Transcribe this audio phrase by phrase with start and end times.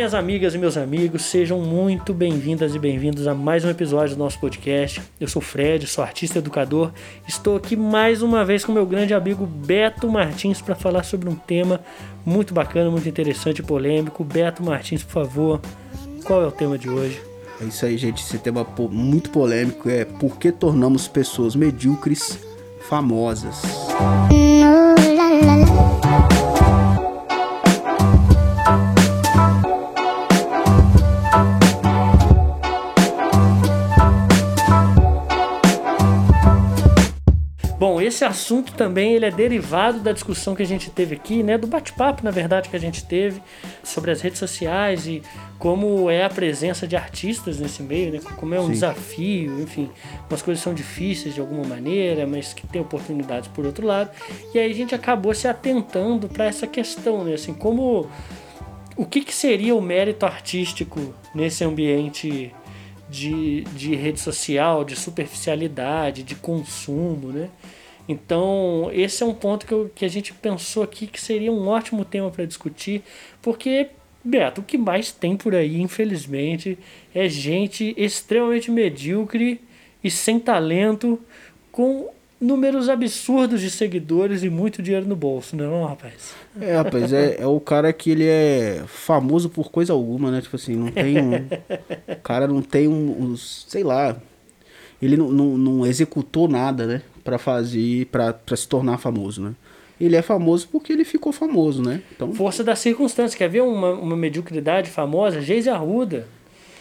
[0.00, 4.18] minhas amigas e meus amigos, sejam muito bem-vindas e bem-vindos a mais um episódio do
[4.18, 5.00] nosso podcast.
[5.20, 6.90] Eu sou Fred, sou artista educador.
[7.28, 11.36] Estou aqui mais uma vez com meu grande amigo Beto Martins para falar sobre um
[11.36, 11.82] tema
[12.24, 14.24] muito bacana, muito interessante e polêmico.
[14.24, 15.60] Beto Martins, por favor,
[16.24, 17.20] qual é o tema de hoje?
[17.60, 18.22] É isso aí, gente.
[18.22, 22.38] Esse tema muito polêmico é por que tornamos pessoas medíocres
[22.88, 23.60] famosas.
[38.10, 41.66] Esse assunto também ele é derivado da discussão que a gente teve aqui, né, do
[41.66, 43.40] bate-papo, na verdade, que a gente teve
[43.82, 45.22] sobre as redes sociais e
[45.58, 48.72] como é a presença de artistas nesse meio, né, como é um Sim.
[48.72, 49.90] desafio, enfim,
[50.28, 54.10] umas coisas são difíceis de alguma maneira, mas que tem oportunidades por outro lado.
[54.54, 58.10] E aí a gente acabou se atentando para essa questão, né, assim, como
[58.96, 62.52] o que, que seria o mérito artístico nesse ambiente
[63.08, 67.48] de, de rede social, de superficialidade, de consumo, né?
[68.08, 71.68] Então, esse é um ponto que, eu, que a gente pensou aqui que seria um
[71.68, 73.02] ótimo tema para discutir,
[73.40, 73.88] porque,
[74.24, 76.78] Beto, o que mais tem por aí, infelizmente,
[77.14, 79.60] é gente extremamente medíocre
[80.02, 81.20] e sem talento,
[81.70, 86.34] com números absurdos de seguidores e muito dinheiro no bolso, não, é rapaz?
[86.58, 90.40] É, rapaz, é, é o cara que ele é famoso por coisa alguma, né?
[90.40, 91.34] Tipo assim, não tem um.
[92.12, 94.16] o cara não tem um, um sei lá.
[95.00, 97.02] Ele não, não, não executou nada, né?
[97.22, 99.54] para fazer, para se tornar famoso, né?
[100.00, 102.00] Ele é famoso porque ele ficou famoso, né?
[102.12, 102.32] Então...
[102.32, 103.36] Força da circunstância.
[103.36, 105.42] Quer ver uma, uma mediocridade famosa?
[105.42, 106.26] Geise Arruda.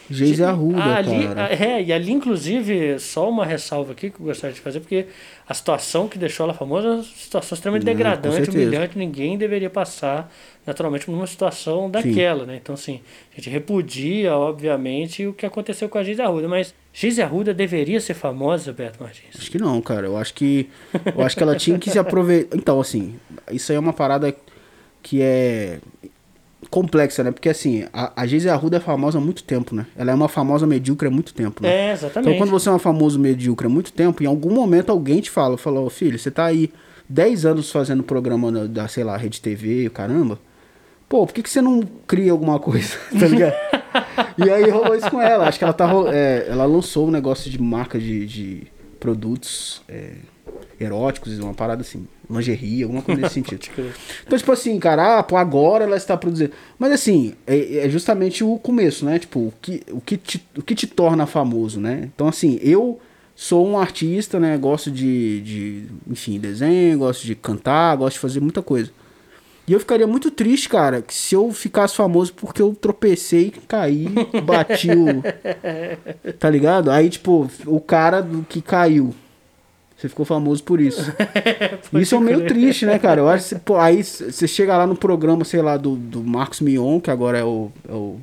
[0.10, 1.54] Geise Arruda, ali, cara.
[1.54, 5.06] É, e ali, inclusive, só uma ressalva aqui que eu gostaria de fazer, porque
[5.48, 9.70] a situação que deixou ela famosa é uma situação extremamente Não, degradante, humilhante, ninguém deveria
[9.70, 10.32] passar
[10.70, 12.48] naturalmente numa situação daquela, Sim.
[12.48, 12.60] né?
[12.62, 13.02] Então, assim,
[13.34, 18.00] a gente repudia, obviamente, o que aconteceu com a Geise Arruda, mas Geise Arruda deveria
[18.00, 19.36] ser famosa, Beto Martins?
[19.36, 20.06] Acho que não, cara.
[20.06, 20.70] Eu acho que
[21.16, 22.56] eu acho que ela tinha que se aproveitar.
[22.56, 23.16] Então, assim,
[23.52, 24.34] isso aí é uma parada
[25.02, 25.80] que é
[26.70, 27.32] complexa, né?
[27.32, 29.88] Porque assim, a, a Geise Arruda é famosa há muito tempo, né?
[29.98, 31.90] Ela é uma famosa medíocre há muito tempo, né?
[31.90, 32.30] É, exatamente.
[32.30, 35.32] Então, quando você é uma famosa medíocre há muito tempo, em algum momento alguém te
[35.32, 36.72] fala, falou, filho, você tá aí
[37.10, 40.38] 10 anos fazendo programa da, sei lá, Rede TV, caramba.
[41.10, 42.96] Pô, por que, que você não cria alguma coisa?
[43.20, 43.56] tá ligado?
[44.38, 45.48] e aí rolou isso com ela.
[45.48, 45.90] Acho que ela tá.
[46.14, 48.68] É, ela lançou um negócio de marca de, de
[49.00, 50.14] produtos é,
[50.80, 53.68] eróticos, uma parada assim lingerie, alguma coisa nesse sentido.
[54.26, 56.52] Então, tipo assim, cara, ah, pô, agora ela está produzindo.
[56.78, 59.18] Mas assim, é, é, justamente o começo, né?
[59.18, 62.10] Tipo, o que, o, que te, o que te torna famoso, né?
[62.14, 63.00] Então, assim, eu
[63.36, 64.56] sou um artista, né?
[64.58, 68.92] Gosto de, de, enfim, desenho, gosto de cantar, gosto de fazer muita coisa.
[69.70, 74.08] E eu ficaria muito triste, cara, que se eu ficasse famoso porque eu tropecei, caí,
[74.44, 75.22] bati o.
[76.40, 76.90] Tá ligado?
[76.90, 79.14] Aí, tipo, o cara do que caiu
[79.96, 81.14] você ficou famoso por isso.
[81.94, 83.20] isso é meio triste, né, cara?
[83.20, 86.62] Eu acho que pô, aí você chega lá no programa, sei lá, do, do Marcos
[86.62, 88.16] Mion, que agora é o, é o,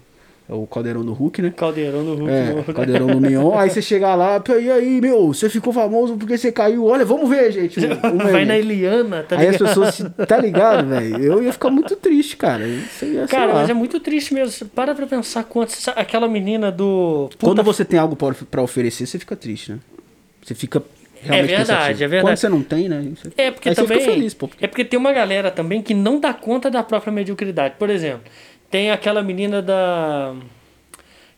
[0.48, 1.52] o Caldeirão do Hulk, né?
[1.56, 2.30] Caldeirão do Hulk.
[2.30, 3.58] É, Caldeirão do Mion.
[3.58, 6.84] aí você chega lá, e aí, meu, você ficou famoso porque você caiu.
[6.84, 7.80] Olha, vamos ver, gente.
[8.30, 9.40] Vai na Eliana, tá ligado?
[9.40, 11.22] Aí as pessoas, tá ligado, velho?
[11.22, 12.64] Eu ia ficar muito triste, cara.
[12.66, 14.68] Ia, cara, mas é muito triste mesmo.
[14.68, 15.74] Para pra pensar quanto.
[15.96, 17.28] Aquela menina do.
[17.32, 17.46] Puta...
[17.46, 19.78] Quando você tem algo para oferecer, você fica triste, né?
[20.42, 20.80] Você fica
[21.24, 22.22] é verdade, é verdade.
[22.22, 23.12] Quando você não tem, né?
[23.16, 23.32] Você...
[23.36, 24.00] É porque também.
[24.00, 24.48] Feliz, pô.
[24.60, 27.74] É porque tem uma galera também que não dá conta da própria mediocridade.
[27.78, 28.22] Por exemplo,
[28.71, 30.34] tem aquela menina da.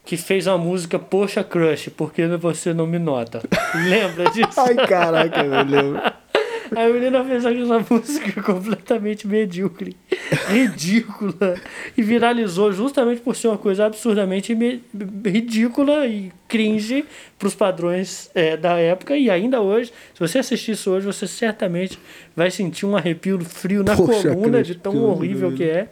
[0.05, 3.43] Que fez uma música Poxa Crush, porque você não me nota.
[3.75, 4.59] Lembra disso?
[4.59, 6.01] Ai, caraca, eu lembro.
[6.77, 9.97] A menina fez aquela música completamente medíocre,
[10.49, 11.55] ridícula,
[11.97, 14.55] e viralizou justamente por ser uma coisa absurdamente
[15.25, 17.05] ridícula e cringe
[17.39, 19.17] para os padrões é, da época.
[19.17, 21.99] E ainda hoje, se você assistir isso hoje, você certamente
[22.37, 25.89] vai sentir um arrepio frio na Poxa, coluna de tão horrível que é.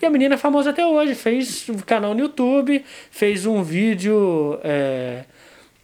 [0.00, 4.58] E a menina é famosa até hoje, fez um canal no YouTube, fez um vídeo.
[4.62, 5.24] É,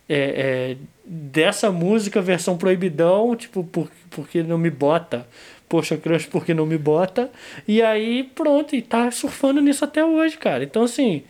[0.08, 0.76] é, é
[1.06, 5.26] dessa música, versão proibidão, tipo, por, porque não me bota.
[5.68, 7.30] Poxa, crush, porque não me bota.
[7.66, 10.64] E aí, pronto, e tá surfando nisso até hoje, cara.
[10.64, 11.22] Então, assim,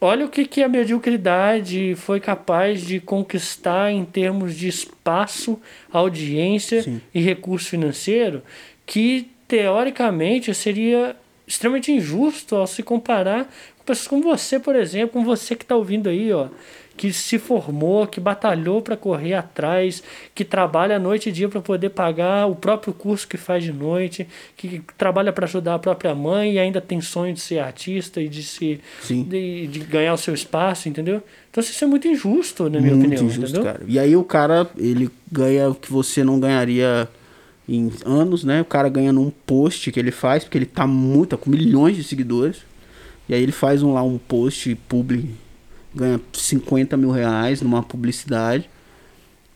[0.00, 5.60] olha o que, que a mediocridade foi capaz de conquistar em termos de espaço,
[5.92, 7.00] audiência Sim.
[7.14, 8.42] e recurso financeiro,
[8.86, 11.16] que teoricamente seria
[11.48, 15.74] extremamente injusto ao se comparar com pessoas como você, por exemplo, com você que está
[15.74, 16.48] ouvindo aí, ó,
[16.98, 20.02] que se formou, que batalhou para correr atrás,
[20.34, 24.26] que trabalha noite e dia para poder pagar o próprio curso que faz de noite,
[24.56, 28.28] que trabalha para ajudar a própria mãe e ainda tem sonho de ser artista e
[28.28, 31.22] de se de, de, ganhar o seu espaço, entendeu?
[31.50, 33.62] Então isso é muito injusto, na minha muito opinião, injusto, entendeu?
[33.62, 33.80] Cara.
[33.86, 37.08] E aí o cara, ele ganha o que você não ganharia
[37.68, 38.62] em anos, né?
[38.62, 41.96] O cara ganha num post que ele faz, porque ele tá muito, tá com milhões
[41.96, 42.58] de seguidores.
[43.28, 45.30] E aí ele faz um, lá um post publi
[45.94, 48.68] ganha 50 mil reais numa publicidade.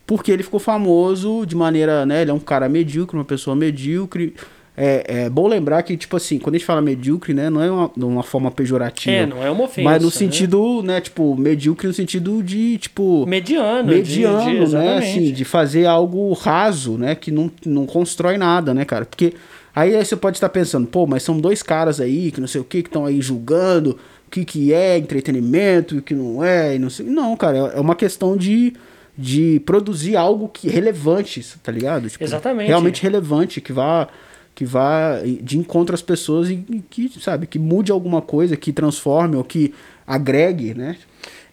[0.05, 2.21] Porque ele ficou famoso de maneira, né?
[2.21, 4.35] Ele é um cara medíocre, uma pessoa medíocre.
[4.75, 7.49] É, é bom lembrar que, tipo assim, quando a gente fala medíocre, né?
[7.49, 9.15] Não é uma, de uma forma pejorativa.
[9.15, 9.87] É, não é uma ofensa.
[9.87, 10.13] Mas no né?
[10.13, 10.99] sentido, né?
[10.99, 13.25] Tipo, medíocre no sentido de, tipo...
[13.27, 13.89] Mediano.
[13.89, 14.97] Mediano, de, de, né?
[14.97, 17.13] Assim, de fazer algo raso, né?
[17.13, 19.05] Que não, não constrói nada, né, cara?
[19.05, 19.33] Porque
[19.75, 22.59] aí, aí você pode estar pensando, pô, mas são dois caras aí que não sei
[22.59, 23.97] o que, que estão aí julgando
[24.33, 27.05] que, que é entretenimento e o que não é, e não sei.
[27.05, 28.73] Não, cara, é uma questão de,
[29.15, 32.09] de produzir algo que relevante, tá ligado?
[32.09, 32.67] Tipo, Exatamente.
[32.67, 34.07] Realmente relevante, que vá
[34.55, 38.71] que vá de encontro às pessoas e, e que, sabe, que mude alguma coisa, que
[38.71, 39.73] transforme ou que
[40.05, 40.97] agregue, né?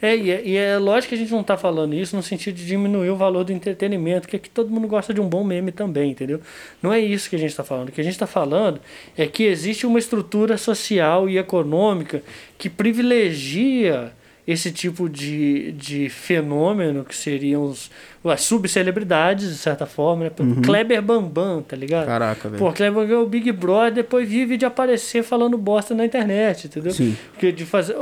[0.03, 2.55] É, e é, e é lógico que a gente não está falando isso no sentido
[2.55, 5.71] de diminuir o valor do entretenimento, que aqui todo mundo gosta de um bom meme
[5.71, 6.41] também, entendeu?
[6.83, 7.91] Não é isso que a gente está falando.
[7.91, 8.81] O que a gente está falando
[9.17, 12.23] é que existe uma estrutura social e econômica
[12.57, 14.13] que privilegia
[14.47, 17.91] esse tipo de, de fenômeno que seriam os,
[18.25, 20.31] as subcelebridades, de certa forma, né?
[20.39, 20.63] Uhum.
[20.63, 22.07] Kleber Bambam, tá ligado?
[22.07, 22.59] Caraca, velho.
[22.59, 26.67] Pô, Kleber Bambam é o Big Brother, depois vive de aparecer falando bosta na internet,
[26.67, 26.93] entendeu?
[26.93, 27.17] Sim.
[27.33, 27.97] Porque de fazer,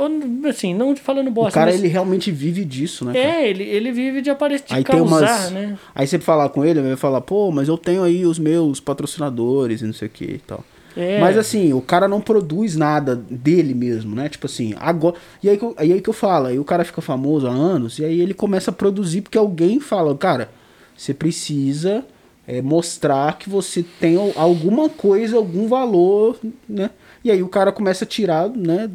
[0.49, 1.79] assim, não de falando bosta, O cara, mas...
[1.79, 3.13] ele realmente vive disso, né?
[3.13, 3.25] Cara?
[3.25, 5.51] É, ele, ele vive de aparecer, de aí causar, tem umas...
[5.51, 5.77] né?
[5.93, 8.79] Aí você falar com ele, ele vai falar, pô, mas eu tenho aí os meus
[8.79, 10.63] patrocinadores e não sei o que e tal.
[10.99, 11.17] É.
[11.21, 14.27] Mas assim, o cara não produz nada dele mesmo, né?
[14.27, 15.15] Tipo assim, agora.
[15.41, 17.99] E aí que, eu, aí que eu falo, aí o cara fica famoso há anos,
[17.99, 20.49] e aí ele começa a produzir porque alguém fala, cara,
[20.97, 22.03] você precisa
[22.45, 26.37] é, mostrar que você tem alguma coisa, algum valor,
[26.67, 26.89] né?
[27.23, 28.91] E aí o cara começa a tirar, né?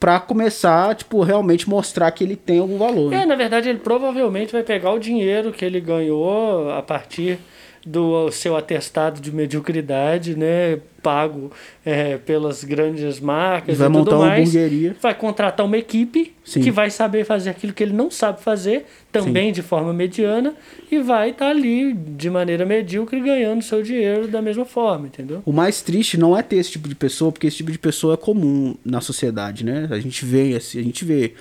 [0.00, 3.10] Pra começar, tipo, realmente mostrar que ele tem algum valor.
[3.10, 3.24] Né?
[3.24, 7.38] É, na verdade, ele provavelmente vai pegar o dinheiro que ele ganhou a partir
[7.86, 11.52] do seu atestado de mediocridade, né, pago
[11.84, 14.96] é, pelas grandes marcas vai e montar tudo mais, uma hamburgueria.
[15.00, 16.62] vai contratar uma equipe Sim.
[16.62, 19.52] que vai saber fazer aquilo que ele não sabe fazer, também Sim.
[19.52, 20.52] de forma mediana,
[20.90, 25.40] e vai estar tá ali de maneira medíocre ganhando seu dinheiro da mesma forma, entendeu?
[25.46, 28.14] O mais triste não é ter esse tipo de pessoa, porque esse tipo de pessoa
[28.14, 29.86] é comum na sociedade, né?
[29.92, 31.34] A gente vê, assim, a gente vê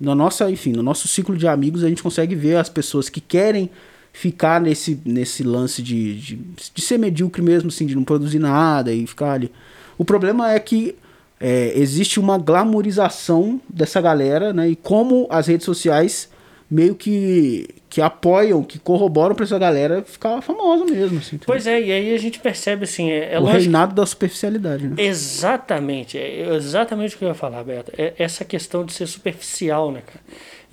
[0.00, 3.20] na nossa, enfim, no nosso ciclo de amigos a gente consegue ver as pessoas que
[3.20, 3.70] querem
[4.12, 8.92] ficar nesse, nesse lance de, de, de, ser medíocre mesmo, assim, de não produzir nada
[8.92, 9.50] e ficar ali.
[9.96, 10.94] O problema é que
[11.40, 14.68] é, existe uma glamorização dessa galera, né?
[14.68, 16.28] E como as redes sociais
[16.72, 21.18] meio que, que apoiam, que corroboram para essa galera ficar famosa mesmo.
[21.18, 23.10] Assim, pois é, e aí a gente percebe assim.
[23.10, 24.88] É, é o reinado da superficialidade.
[24.88, 24.94] Né?
[24.96, 27.92] Exatamente, é exatamente o que eu ia falar, Beto.
[27.98, 30.20] É essa questão de ser superficial, né, cara?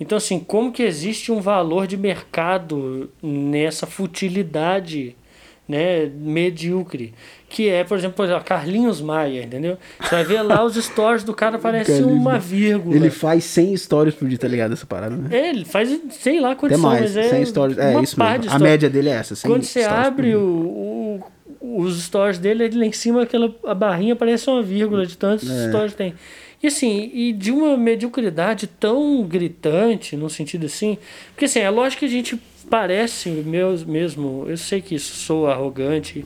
[0.00, 5.14] Então, assim, como que existe um valor de mercado nessa futilidade
[5.70, 7.14] né, medíocre?
[7.48, 9.78] Que é, por exemplo, por Carlinhos Maia, entendeu?
[10.00, 12.94] Você vai ver lá os stories do cara, parece uma vírgula.
[12.94, 14.72] Ele faz 100 stories por dia, tá ligado?
[14.72, 15.28] Essa parada, né?
[15.30, 17.78] É, ele faz, sei lá quantas são, mais, mas é 100 stories.
[17.78, 18.50] É, isso mesmo.
[18.50, 19.34] A média dele é essa.
[19.46, 21.20] Quando você abre o,
[21.60, 25.16] o, os stories dele, ele lá em cima, aquela, a barrinha parece uma vírgula de
[25.16, 25.68] tantos é.
[25.68, 26.14] stories tem.
[26.62, 30.98] E assim, e de uma mediocridade tão gritante, no sentido assim,
[31.32, 32.38] porque assim, é lógico que a gente
[32.68, 36.24] parece mesmo, eu sei que isso sou arrogante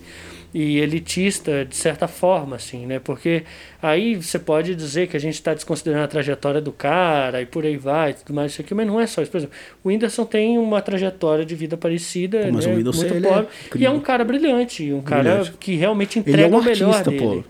[0.55, 3.01] e elitista de certa forma, assim, né?
[3.01, 3.43] Porque
[3.83, 7.67] aí você pode dizer que a gente está desconsiderando a trajetória do cara e por
[7.67, 9.33] aí vai, tudo mais isso aqui, mas não é só isso.
[9.33, 12.73] Por exemplo, o Whindersson tem uma trajetória de vida parecida, Pô, mas né?
[12.73, 16.55] o muito pobre, é e é um cara brilhante, um cara que realmente entrega ele
[16.55, 17.43] é um o melhor artista, dele.
[17.43, 17.45] Pô.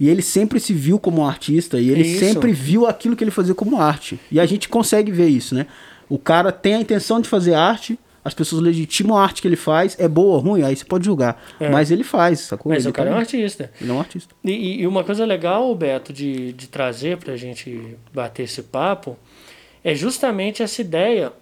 [0.00, 2.20] E ele sempre se viu como um artista e ele isso.
[2.20, 4.18] sempre viu aquilo que ele fazia como arte.
[4.30, 5.66] E a gente consegue ver isso, né?
[6.08, 9.54] O cara tem a intenção de fazer arte, as pessoas legitimam a arte que ele
[9.54, 11.40] faz, é boa ou ruim, aí você pode julgar.
[11.60, 11.68] É.
[11.68, 12.72] Mas ele faz, sacou?
[12.72, 13.14] Mas ele o cara tá...
[13.14, 13.70] é um artista.
[13.80, 14.34] Ele é um artista.
[14.42, 19.16] E, e uma coisa legal, Beto, de, de trazer pra gente bater esse papo,
[19.84, 21.32] é justamente essa ideia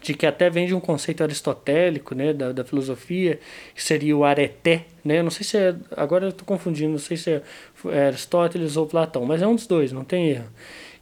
[0.00, 3.40] de que até vem de um conceito aristotélico, né, da, da filosofia,
[3.74, 7.16] que seria o areté, né, não sei se é, agora eu estou confundindo, não sei
[7.16, 7.42] se é,
[7.86, 10.48] é Aristóteles ou Platão, mas é um dos dois, não tem erro,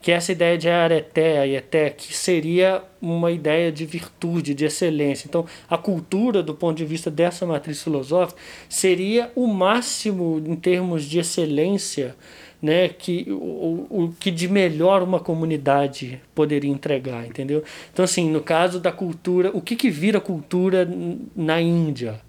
[0.02, 5.28] que é essa ideia de areté, aieté, que seria uma ideia de virtude, de excelência.
[5.28, 11.04] Então, a cultura, do ponto de vista dessa matriz filosófica, seria o máximo em termos
[11.04, 12.16] de excelência
[12.60, 17.64] né, que o, o que de melhor uma comunidade poderia entregar, entendeu?
[17.92, 20.88] Então assim, no caso da cultura, o que que vira cultura
[21.34, 22.20] na Índia?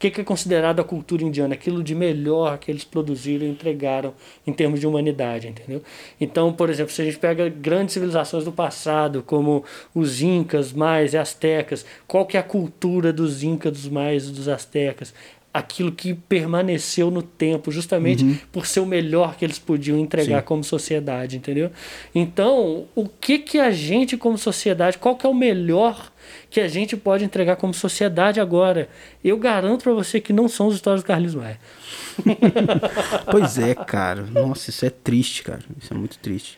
[0.00, 1.52] Que, que é considerado a cultura indiana?
[1.52, 4.14] Aquilo de melhor que eles produziram e entregaram
[4.46, 5.82] em termos de humanidade, entendeu?
[6.18, 9.62] Então, por exemplo, se a gente pega grandes civilizações do passado, como
[9.94, 14.32] os incas, mais e astecas, qual que é a cultura dos incas, dos mais e
[14.32, 15.12] dos astecas?
[15.52, 18.38] Aquilo que permaneceu no tempo, justamente uhum.
[18.52, 20.46] por ser o melhor que eles podiam entregar Sim.
[20.46, 21.72] como sociedade, entendeu?
[22.14, 26.12] Então, o que que a gente como sociedade, qual que é o melhor
[26.48, 28.88] que a gente pode entregar como sociedade agora?
[29.24, 31.58] Eu garanto para você que não são as histórias do Carlos Maia.
[33.30, 34.22] pois é, cara.
[34.22, 35.62] Nossa, isso é triste, cara.
[35.82, 36.56] Isso é muito triste.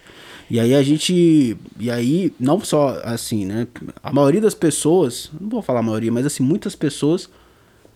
[0.51, 1.57] E aí a gente.
[1.81, 3.67] E aí, não só assim, né?
[4.03, 7.31] A maioria das pessoas, não vou falar a maioria, mas assim, muitas pessoas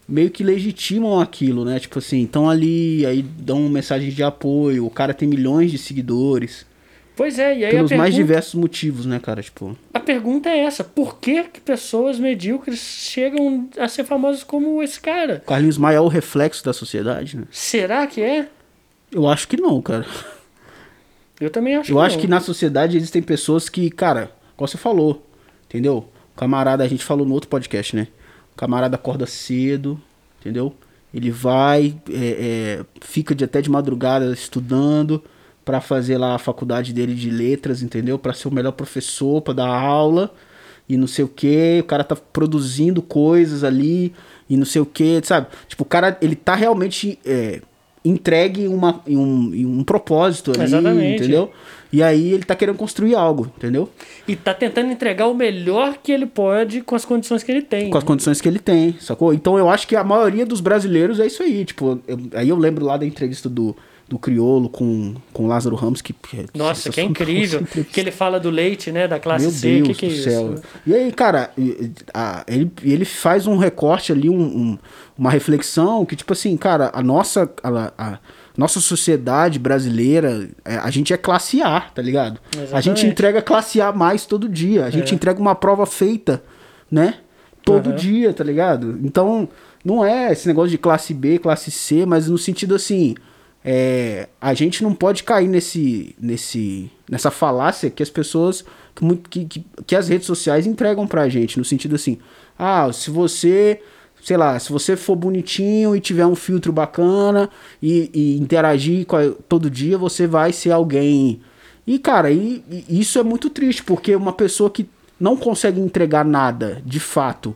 [0.08, 1.78] meio que legitimam aquilo, né?
[1.80, 6.66] Tipo assim, estão ali, aí dão mensagens de apoio, o cara tem milhões de seguidores.
[7.16, 7.96] Pois é, e aí Pelos pergunta...
[7.96, 9.42] mais diversos motivos, né, cara?
[9.42, 9.76] Tipo...
[9.94, 15.00] A pergunta é essa: por que, que pessoas medíocres chegam a ser famosas como esse
[15.00, 15.42] cara?
[15.46, 17.44] Carlinhos Maia é o reflexo da sociedade, né?
[17.50, 18.48] Será que é?
[19.10, 20.04] Eu acho que não, cara.
[21.40, 22.20] Eu também acho Eu que acho não.
[22.22, 25.26] que na sociedade existem pessoas que, cara, como você falou,
[25.66, 26.08] entendeu?
[26.36, 28.08] Camarada, a gente falou no outro podcast, né?
[28.56, 30.00] Camarada acorda cedo,
[30.40, 30.74] entendeu?
[31.12, 35.22] Ele vai, é, é, fica de, até de madrugada estudando
[35.64, 38.18] para fazer lá a faculdade dele de letras, entendeu?
[38.18, 40.32] Para ser o melhor professor, para dar aula
[40.88, 41.78] e não sei o que.
[41.80, 44.12] O cara tá produzindo coisas ali
[44.48, 45.48] e não sei o que, sabe?
[45.66, 47.60] Tipo, o cara, ele tá realmente é,
[48.04, 51.22] entregue uma, em um, em um propósito ali, Exatamente.
[51.22, 51.50] entendeu?
[51.92, 53.88] E aí ele tá querendo construir algo, entendeu?
[54.26, 57.90] E tá tentando entregar o melhor que ele pode com as condições que ele tem.
[57.90, 59.32] Com as condições que ele tem, sacou?
[59.32, 61.64] Então eu acho que a maioria dos brasileiros é isso aí.
[61.64, 63.76] Tipo, eu, aí eu lembro lá da entrevista do,
[64.08, 66.14] do Criolo com, com Lázaro Ramos, que.
[66.54, 67.66] Nossa, que é incrível.
[67.92, 69.08] Que ele fala do leite, né?
[69.08, 69.82] Da classe Meu C.
[69.82, 70.54] Deus que, que é do céu.
[70.54, 70.62] Isso?
[70.86, 71.50] E aí, cara,
[72.46, 74.78] ele, ele faz um recorte ali, um, um,
[75.18, 77.50] uma reflexão que, tipo assim, cara, a nossa.
[77.62, 78.18] A, a
[78.56, 82.40] nossa sociedade brasileira, é, a gente é classe A, tá ligado?
[82.52, 82.74] Exatamente.
[82.74, 84.84] A gente entrega classe A mais todo dia.
[84.84, 85.14] A gente é.
[85.14, 86.42] entrega uma prova feita,
[86.90, 87.16] né?
[87.64, 87.96] Todo uhum.
[87.96, 88.98] dia, tá ligado?
[89.02, 89.48] Então,
[89.84, 93.14] não é esse negócio de classe B, classe C, mas no sentido assim
[93.68, 98.64] é, a gente não pode cair nesse, nesse, nessa falácia que as pessoas,
[99.28, 102.16] que, que, que as redes sociais entregam pra gente, no sentido assim,
[102.56, 103.82] ah, se você,
[104.26, 107.48] sei lá, se você for bonitinho e tiver um filtro bacana
[107.80, 111.40] e, e interagir a, todo dia, você vai ser alguém.
[111.86, 114.90] E, cara, e, e isso é muito triste, porque uma pessoa que
[115.20, 117.54] não consegue entregar nada, de fato,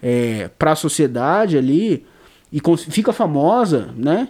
[0.00, 2.06] é, para a sociedade ali
[2.52, 4.28] e fica famosa, né?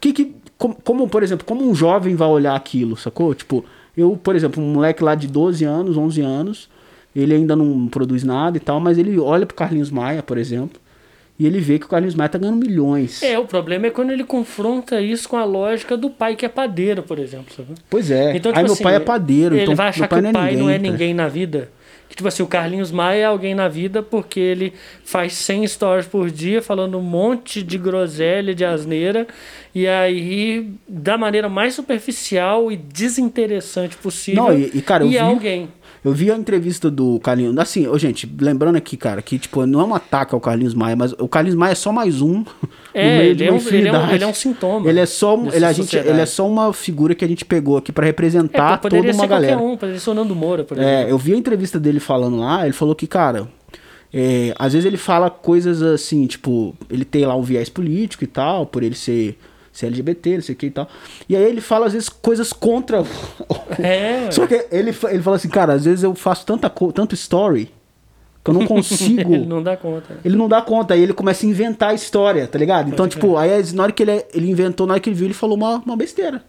[0.00, 3.34] Que, que, como, como, por exemplo, como um jovem vai olhar aquilo, sacou?
[3.34, 3.64] Tipo,
[3.96, 6.70] eu, por exemplo, um moleque lá de 12 anos, 11 anos,
[7.16, 10.85] ele ainda não produz nada e tal, mas ele olha pro Carlinhos Maia, por exemplo,
[11.38, 13.22] e ele vê que o Carlinhos Maia tá ganhando milhões.
[13.22, 16.48] É, o problema é quando ele confronta isso com a lógica do pai que é
[16.48, 17.54] padeiro, por exemplo.
[17.54, 17.74] Sabe?
[17.90, 18.36] Pois é.
[18.36, 20.32] Então, tipo Aí assim, meu pai é padeiro, ele então vai achar que o pai
[20.32, 21.70] não é ninguém, não é ninguém na vida.
[22.08, 24.72] Que, tipo assim, o Carlinhos Maia é alguém na vida porque ele
[25.04, 29.26] faz 100 stories por dia falando um monte de groselha, de asneira,
[29.74, 35.16] e aí, da maneira mais superficial e desinteressante possível, Não, e, e, cara, e vi,
[35.16, 35.68] é alguém.
[36.04, 37.56] Eu vi a entrevista do Carlinhos.
[37.58, 40.96] Assim, oh, gente, lembrando aqui, cara, que tipo, não é um ataque ao Carlinhos Maia,
[40.96, 42.44] mas o Carlinhos Maia é só mais um.
[42.94, 44.88] É, ele, é um, ele, é um, ele é um sintoma.
[44.88, 47.76] Ele é só, ele, a gente, ele é só uma figura que a gente pegou
[47.76, 49.58] aqui para representar é, toda uma galera.
[49.58, 51.08] Um, poderia ser o Nando Moura, por é, exemplo.
[51.08, 53.48] É, eu vi a entrevista dele falando lá, ele falou que, cara,
[54.14, 58.26] é, às vezes ele fala coisas assim, tipo, ele tem lá um viés político e
[58.26, 59.38] tal, por ele ser
[59.76, 60.88] ser LGBT, não sei o que e tal.
[61.28, 63.02] E aí ele fala, às vezes, coisas contra.
[63.78, 64.30] É.
[64.30, 67.70] Só que ele, ele fala assim, cara, às vezes eu faço tanta, tanto story
[68.42, 69.34] que eu não consigo.
[69.34, 70.18] ele não dá conta.
[70.24, 72.88] Ele não dá conta, aí ele começa a inventar a história, tá ligado?
[72.88, 75.34] Então, tipo, aí na hora que ele, ele inventou, na hora que ele viu, ele
[75.34, 76.42] falou uma, uma besteira.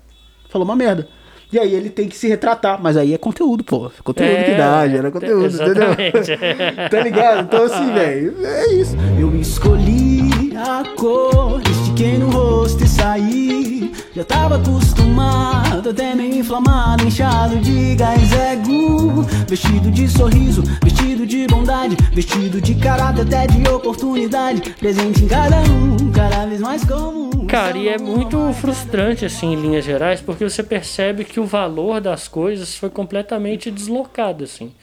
[0.47, 1.07] Falou uma merda.
[1.51, 3.91] E aí ele tem que se retratar, mas aí é conteúdo, pô.
[4.03, 6.31] Conteúdo é, que dá, gera conteúdo, exatamente.
[6.31, 6.89] entendeu?
[6.91, 7.41] tá ligado?
[7.41, 8.95] Então assim, velho, é isso.
[9.19, 13.93] Eu escolhi a cor, estiquei no rosto e saí.
[14.15, 19.21] Já tava acostumado, meio inflamado, inchado de gás ego.
[19.47, 24.61] Vestido de sorriso, vestido de bondade, vestido de caráter, até de oportunidade.
[24.79, 27.47] Presente em cada um, cada vez mais comum.
[27.47, 32.01] Cara, e é muito frustrante, assim, em linhas gerais, porque você percebe que o valor
[32.01, 34.73] das coisas foi completamente deslocado, assim.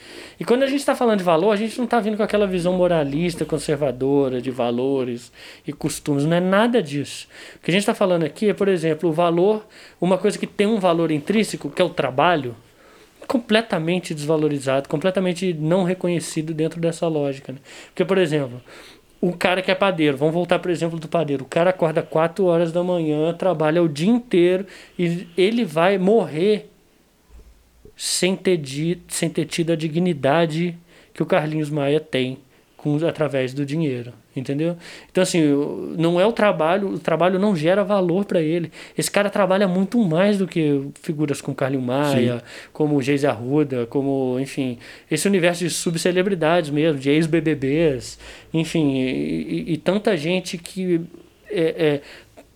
[0.40, 2.46] E quando a gente está falando de valor, a gente não está vindo com aquela
[2.46, 5.30] visão moralista, conservadora, de valores
[5.66, 6.24] e costumes.
[6.24, 7.28] Não é nada disso.
[7.56, 9.66] O que a gente está falando aqui é, por exemplo, o valor,
[10.00, 12.54] uma coisa que tem um valor intrínseco, que é o trabalho,
[13.26, 17.52] completamente desvalorizado, completamente não reconhecido dentro dessa lógica.
[17.52, 17.58] Né?
[17.86, 18.60] Porque, por exemplo,
[19.20, 21.44] o cara que é padeiro, vamos voltar para o exemplo do padeiro.
[21.44, 24.66] O cara acorda 4 horas da manhã, trabalha o dia inteiro
[24.98, 26.70] e ele vai morrer
[27.96, 28.60] sem ter,
[29.08, 30.76] sem ter tido a dignidade
[31.12, 32.38] que o Carlinhos Maia tem
[32.84, 34.76] com, através do dinheiro, entendeu?
[35.10, 35.40] Então assim,
[35.96, 38.70] não é o trabalho, o trabalho não gera valor para ele.
[38.96, 42.68] Esse cara trabalha muito mais do que figuras como Carlinhos Maia, Sim.
[42.74, 44.78] como Geise Arruda, como, enfim,
[45.10, 48.18] esse universo de subcelebridades mesmo, de ex-BBBs,
[48.52, 51.00] enfim, e, e, e, tanta gente que
[51.48, 52.00] é, é,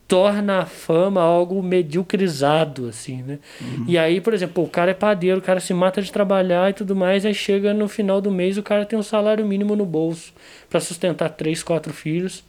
[0.09, 3.39] torna a fama algo mediocrizado, assim, né?
[3.61, 3.85] Uhum.
[3.87, 6.73] E aí, por exemplo, o cara é padeiro, o cara se mata de trabalhar e
[6.73, 9.85] tudo mais, aí chega no final do mês o cara tem um salário mínimo no
[9.85, 10.33] bolso
[10.71, 12.43] para sustentar três, quatro filhos.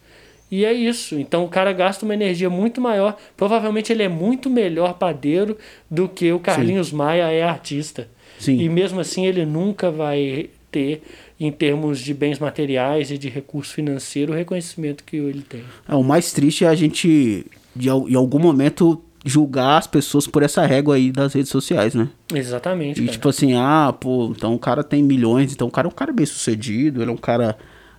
[0.50, 1.18] E é isso.
[1.18, 3.16] Então o cara gasta uma energia muito maior.
[3.36, 5.56] Provavelmente ele é muito melhor padeiro
[5.88, 6.96] do que o Carlinhos Sim.
[6.96, 8.08] Maia é artista.
[8.38, 8.58] Sim.
[8.58, 11.02] E mesmo assim ele nunca vai ter
[11.40, 15.64] em termos de bens materiais e de recurso financeiro, o reconhecimento que ele tem.
[15.88, 20.42] É, o mais triste é a gente, de, em algum momento, julgar as pessoas por
[20.42, 22.08] essa régua aí das redes sociais, né?
[22.34, 23.00] Exatamente.
[23.00, 23.12] E cara.
[23.12, 26.12] tipo assim, ah, pô, então o cara tem milhões, então o cara é um cara
[26.12, 27.56] bem sucedido, ele é um cara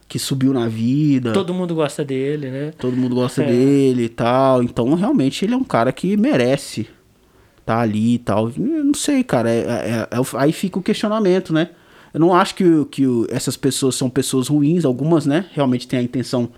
[0.07, 1.33] que subiu na vida.
[1.33, 2.73] Todo mundo gosta dele, né?
[2.77, 3.47] Todo mundo gosta é.
[3.47, 4.61] dele e tal.
[4.61, 6.87] Então, realmente, ele é um cara que merece
[7.65, 8.49] tá ali e tal.
[8.49, 9.49] Eu não sei, cara.
[9.49, 11.69] É, é, é, aí fica o questionamento, né?
[12.13, 16.03] Eu não acho que, que essas pessoas são pessoas ruins, algumas, né, realmente têm a
[16.03, 16.49] intenção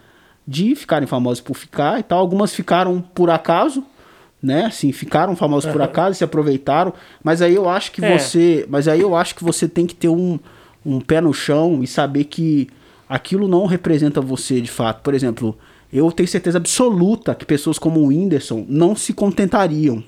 [0.47, 2.19] de ficarem famosas por ficar e tal.
[2.19, 3.83] Algumas ficaram por acaso,
[4.41, 4.65] né?
[4.65, 5.71] Assim, ficaram famosas uhum.
[5.71, 6.93] por acaso, se aproveitaram.
[7.23, 8.17] Mas aí eu acho que é.
[8.17, 8.65] você.
[8.69, 10.37] Mas aí eu acho que você tem que ter um,
[10.85, 12.67] um pé no chão e saber que
[13.07, 15.01] aquilo não representa você de fato.
[15.01, 15.57] Por exemplo,
[15.91, 20.03] eu tenho certeza absoluta que pessoas como o Whindersson não se contentariam.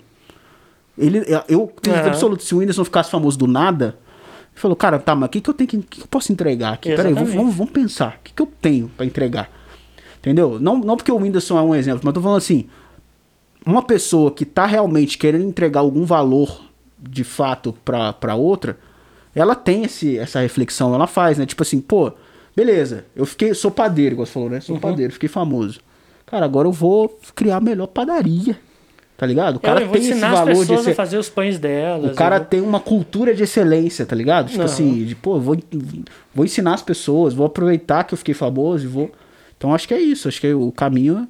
[0.97, 3.97] Ele, eu tenho certeza absoluta, se o Whindersson ficasse famoso do nada,
[4.55, 5.77] falou, cara, tá, mas o que, que eu tenho que.
[5.81, 6.95] que, eu posso entregar aqui?
[6.95, 8.17] Peraí, vamos, vamos, pensar.
[8.19, 9.51] O que, que eu tenho para entregar?
[10.19, 10.59] Entendeu?
[10.59, 12.67] Não, não porque o Whindersson é um exemplo, mas eu tô falando assim.
[13.65, 16.65] Uma pessoa que tá realmente querendo entregar algum valor
[16.99, 18.77] de fato pra, pra outra,
[19.33, 21.45] ela tem esse, essa reflexão, ela faz, né?
[21.47, 22.11] Tipo assim, pô,
[22.55, 24.61] beleza, eu fiquei, sou padeiro, igual você falou, né?
[24.61, 24.81] Sou uhum.
[24.81, 25.79] padeiro, fiquei famoso.
[26.25, 28.57] Cara, agora eu vou criar a melhor padaria.
[29.17, 29.55] Tá ligado?
[29.55, 30.91] O cara eu tem esse valor de ser...
[30.91, 32.11] a fazer os pães delas.
[32.11, 34.47] O cara tem uma cultura de excelência, tá ligado?
[34.47, 34.65] Tipo Não.
[34.65, 35.57] assim, de, pô, vou,
[36.33, 39.09] vou ensinar as pessoas, vou aproveitar que eu fiquei famoso e vou.
[39.57, 41.27] Então acho que é isso, acho que é o caminho.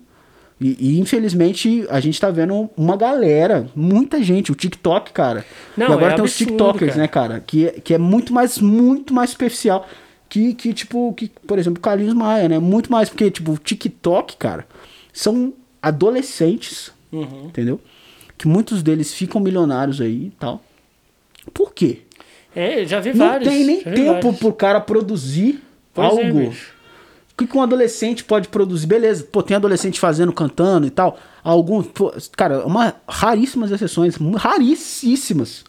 [0.60, 5.46] E, e, infelizmente a gente tá vendo uma galera, muita gente, o TikTok, cara.
[5.78, 7.02] Não, e agora é tem absurdo, os TikTokers, cara.
[7.02, 7.44] né, cara?
[7.46, 9.88] Que, que é muito mais, muito mais superficial.
[10.28, 12.58] Que, que, tipo, que, por exemplo, o Carlinhos Maia, né?
[12.58, 14.66] Muito mais, porque, tipo, o TikTok, cara,
[15.14, 17.46] são adolescentes Uhum.
[17.46, 17.80] Entendeu?
[18.38, 20.62] Que muitos deles ficam milionários aí e tal.
[21.54, 22.02] Por quê?
[22.56, 23.48] É, já vi Não vários.
[23.48, 24.40] Não tem nem tempo vários.
[24.40, 25.62] pro cara produzir
[25.94, 26.42] pois é, algo.
[26.42, 26.76] É,
[27.36, 28.88] o que, que um adolescente pode produzir?
[28.88, 31.20] Beleza, pô, tem adolescente fazendo, cantando e tal.
[31.44, 35.66] Alguns, pô, cara, uma raríssimas exceções, raríssimas.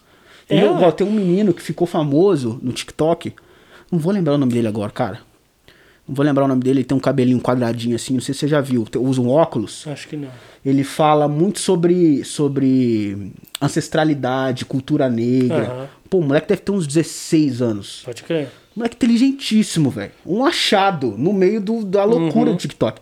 [0.49, 0.65] É.
[0.65, 3.33] Ó, tem um menino que ficou famoso no TikTok.
[3.91, 5.19] Não vou lembrar o nome dele agora, cara.
[6.07, 8.41] Não vou lembrar o nome dele, ele tem um cabelinho quadradinho assim, não sei se
[8.41, 8.85] você já viu.
[8.99, 9.85] Usa um óculos.
[9.87, 10.29] Acho que não.
[10.65, 15.69] Ele fala muito sobre, sobre ancestralidade, cultura negra.
[15.69, 15.87] Uhum.
[16.09, 18.01] Pô, o moleque deve ter uns 16 anos.
[18.05, 18.49] Pode crer.
[18.75, 20.11] Moleque inteligentíssimo, velho.
[20.25, 22.55] Um achado no meio do, da loucura uhum.
[22.55, 23.01] do TikTok.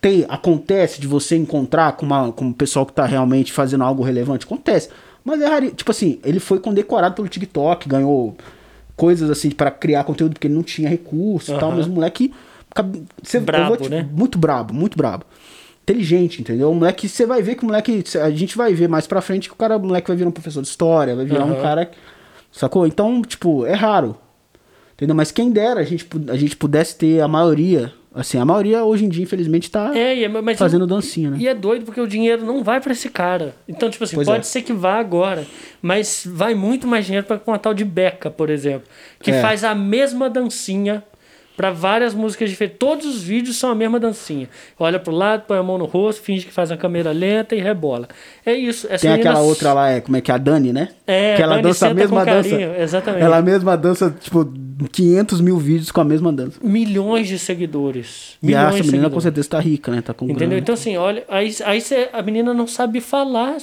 [0.00, 4.02] Tem, acontece de você encontrar com, uma, com um pessoal que tá realmente fazendo algo
[4.02, 4.44] relevante?
[4.44, 4.90] Acontece.
[5.24, 5.70] Mas é raro.
[5.70, 8.36] Tipo assim, ele foi condecorado pelo TikTok, ganhou
[9.00, 11.56] coisas assim para criar conteúdo porque ele não tinha recurso uhum.
[11.56, 12.34] e tal, mas o moleque
[13.22, 14.06] você, brabo, te, né?
[14.12, 15.24] muito brabo, muito brabo.
[15.84, 16.70] Inteligente, entendeu?
[16.70, 19.48] O moleque, você vai ver que o moleque, a gente vai ver mais pra frente
[19.48, 21.58] que o cara, o moleque vai virar um professor de história, vai virar uhum.
[21.58, 21.90] um cara,
[22.52, 22.86] sacou?
[22.86, 24.16] Então, tipo, é raro.
[24.92, 25.16] Entendeu?
[25.16, 29.04] Mas quem dera a gente, a gente pudesse ter a maioria Assim, a maioria hoje
[29.04, 31.36] em dia, infelizmente, tá é, é fazendo dancinha, né?
[31.38, 33.54] E é doido porque o dinheiro não vai para esse cara.
[33.68, 34.42] Então, tipo assim, pois pode é.
[34.42, 35.46] ser que vá agora,
[35.80, 38.88] mas vai muito mais dinheiro para uma tal de Beca, por exemplo,
[39.20, 39.40] que é.
[39.40, 41.04] faz a mesma dancinha
[41.60, 42.78] para várias músicas diferentes.
[42.78, 44.48] Todos os vídeos são a mesma dancinha.
[44.78, 47.60] Olha pro lado, põe a mão no rosto, finge que faz a câmera lenta e
[47.60, 48.08] rebola.
[48.46, 48.86] É isso.
[48.90, 50.34] Essa Tem aquela outra lá, é, como é que é?
[50.34, 50.88] A Dani, né?
[51.06, 52.56] É, que ela dança a mesma dança.
[52.56, 53.22] Exatamente.
[53.22, 54.50] Ela mesma dança, tipo,
[54.88, 56.58] 500 mil vídeos com a mesma dança.
[56.62, 58.36] Milhões de seguidores.
[58.42, 59.14] E milhões essa menina seguidores.
[59.14, 60.00] com certeza tá rica, né?
[60.02, 60.48] Tá com Entendeu?
[60.48, 60.58] grana.
[60.60, 63.56] Então, assim, olha, aí, aí cê- a menina não sabe falar.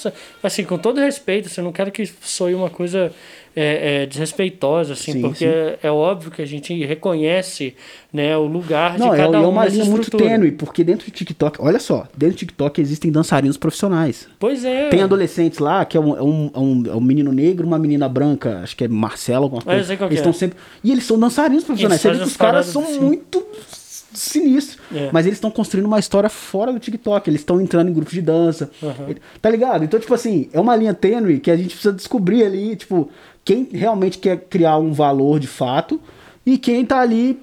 [0.44, 3.12] Assim, com todo respeito, assim, eu não quero que soe uma coisa
[3.60, 5.46] é, é, desrespeitosa, assim, Sim, porque sim.
[5.46, 7.74] É, é óbvio que a gente reconhece
[8.14, 10.30] né, o lugar Não, de é, cada é um uma nessa linha muito estrutura.
[10.30, 14.28] tênue, porque dentro do TikTok, olha só, dentro do TikTok existem dançarinos profissionais.
[14.38, 14.90] Pois é.
[14.90, 17.80] Tem adolescentes lá, que é um, é um, é um, é um menino negro, uma
[17.80, 19.92] menina branca, acho que é Marcelo, alguma coisa.
[19.92, 20.14] eles é.
[20.14, 20.60] estão sempre.
[20.84, 22.00] E eles são dançarinos profissionais.
[22.00, 23.00] Você vê que os caras as são assim.
[23.00, 23.44] muito
[24.14, 24.80] sinistros.
[24.94, 25.10] É.
[25.12, 27.28] Mas eles estão construindo uma história fora do TikTok.
[27.28, 28.70] Eles estão entrando em grupos de dança.
[28.84, 29.16] Aham.
[29.42, 29.84] Tá ligado?
[29.84, 33.10] Então, tipo assim, é uma linha tênue que a gente precisa descobrir ali, tipo,
[33.48, 36.02] quem realmente quer criar um valor de fato.
[36.50, 37.38] E quem tá ali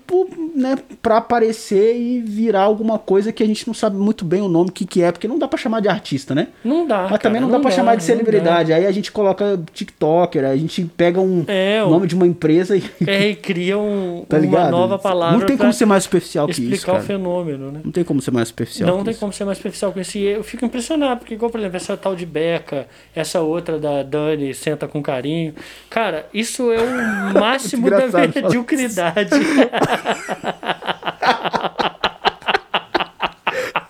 [0.56, 4.48] né, pra aparecer e virar alguma coisa que a gente não sabe muito bem o
[4.48, 6.48] nome, o que, que é, porque não dá pra chamar de artista, né?
[6.64, 7.00] Não dá.
[7.02, 8.72] Mas cara, também não dá pra chamar de não celebridade.
[8.72, 12.76] Aí a gente coloca TikToker, a gente pega um É, o- nome de uma empresa
[12.78, 12.82] e.
[13.06, 15.38] É, e cria um, tá uma nova palavra.
[15.38, 17.02] Não tem como ser mais superficial que explicar isso, o cara.
[17.02, 17.80] fenômeno, né?
[17.84, 18.88] Não tem como ser mais superficial.
[18.88, 19.20] Não que tem isso.
[19.20, 20.16] como ser mais superficial com isso.
[20.16, 24.02] E eu fico impressionado, porque, igual, por exemplo, essa tal de Beca, essa outra da
[24.02, 25.52] Dani, senta com carinho.
[25.90, 28.32] Cara, isso é o máximo da engraçado
[28.94, 29.30] mediocridade.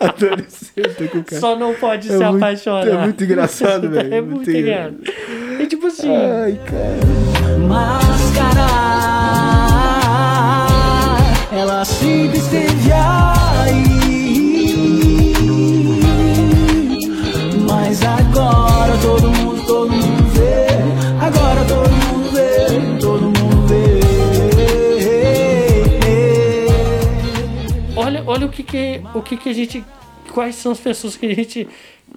[0.01, 1.40] Adoro senta com o cara.
[1.40, 2.88] Só não pode É se muito- apaixonar.
[2.88, 4.12] é muito engraçado, velho.
[4.14, 4.95] É Muito muito engraçado.
[5.01, 5.62] engraçado.
[5.62, 7.59] E tipo assim, Ai, cara.
[7.59, 8.67] Máscara,
[28.55, 29.85] que que, o que que a gente...
[30.33, 31.69] Quais são as pessoas que a gente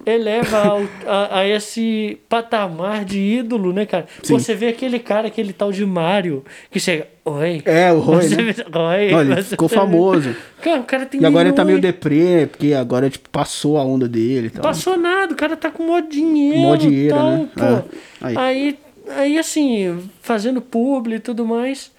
[0.06, 4.06] eleva ao- a, a esse patamar de ídolo, né, cara?
[4.22, 4.32] Sim.
[4.38, 7.06] Você vê aquele cara, aquele tal de Mário, que chega...
[7.24, 7.60] Oi.
[7.66, 8.36] É, o Roy, né?
[8.52, 9.12] vê- Oi.
[9.12, 10.34] Olha, ele Você ficou vê- famoso.
[10.62, 13.84] Cara, o cara tem E agora ele tá meio deprê, porque agora, tipo, passou a
[13.84, 14.62] onda dele e tal.
[14.62, 16.60] Passou nada, o cara tá com mó dinheiro.
[16.60, 17.48] Mó dinheiro, tal, né?
[17.54, 17.62] Pô.
[17.64, 17.84] É.
[18.22, 18.36] Aí.
[18.36, 18.78] Aí.
[19.16, 21.92] aí, assim, fazendo publi e tudo mais.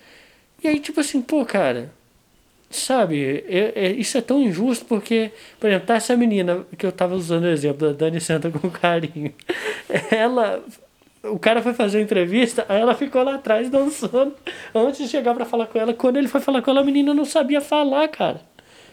[0.64, 1.92] E aí, tipo assim, pô, cara,
[2.70, 6.92] sabe, é- é- isso é tão injusto porque, por exemplo, tá essa menina que eu
[6.92, 9.34] tava usando o exemplo da Dani Senta com carinho.
[10.12, 10.64] Ela.
[11.22, 14.34] O cara foi fazer a entrevista, aí ela ficou lá atrás dançando
[14.74, 15.94] antes de chegar pra falar com ela.
[15.94, 18.40] Quando ele foi falar com ela, a menina não sabia falar, cara.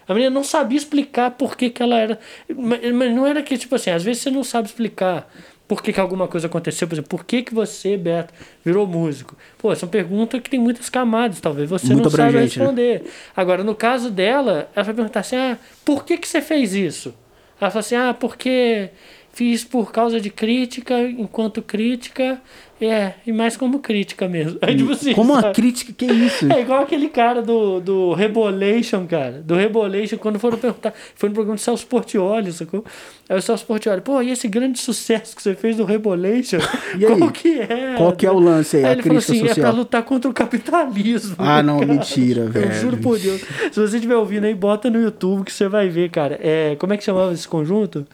[0.09, 2.19] A menina não sabia explicar por que, que ela era.
[2.49, 5.33] Mas mas não era que, tipo assim, às vezes você não sabe explicar
[5.69, 6.87] por que, que alguma coisa aconteceu.
[6.87, 8.33] Por exemplo, por que, que você, Beto,
[8.65, 9.37] virou músico?
[9.59, 12.45] Pô, essa é uma pergunta que tem muitas camadas, talvez você Muito não saiba né?
[12.45, 13.05] responder.
[13.37, 17.15] Agora, no caso dela, ela vai perguntar assim: ah, por que, que você fez isso?
[17.61, 18.91] Ela fala assim: ah, porque
[19.37, 22.41] fiz por causa de crítica, enquanto crítica,
[22.81, 24.59] é, e mais como crítica mesmo.
[24.63, 26.51] Aí, tipo assim, Como uma crítica, que isso?
[26.51, 29.43] É igual aquele cara do, do Rebolation, cara.
[29.45, 30.95] Do Rebolation, quando foram perguntar.
[31.15, 32.83] Foi no programa do Celso Portioli, sacou?
[33.29, 36.59] Aí o Celso Portioli, pô, e esse grande sucesso que você fez do Rebolation?
[36.99, 37.19] E aí?
[37.19, 37.95] Qual que é?
[37.99, 39.71] Qual que é o lance aí, a ele falou crítica assim: é social?
[39.71, 41.37] pra lutar contra o capitalismo.
[41.39, 41.93] Ah, não, cara.
[41.93, 42.73] mentira, Eu velho.
[42.73, 43.43] juro por Deus.
[43.71, 46.39] Se você estiver ouvindo aí, bota no YouTube que você vai ver, cara.
[46.43, 48.07] É, como é que chamava esse conjunto?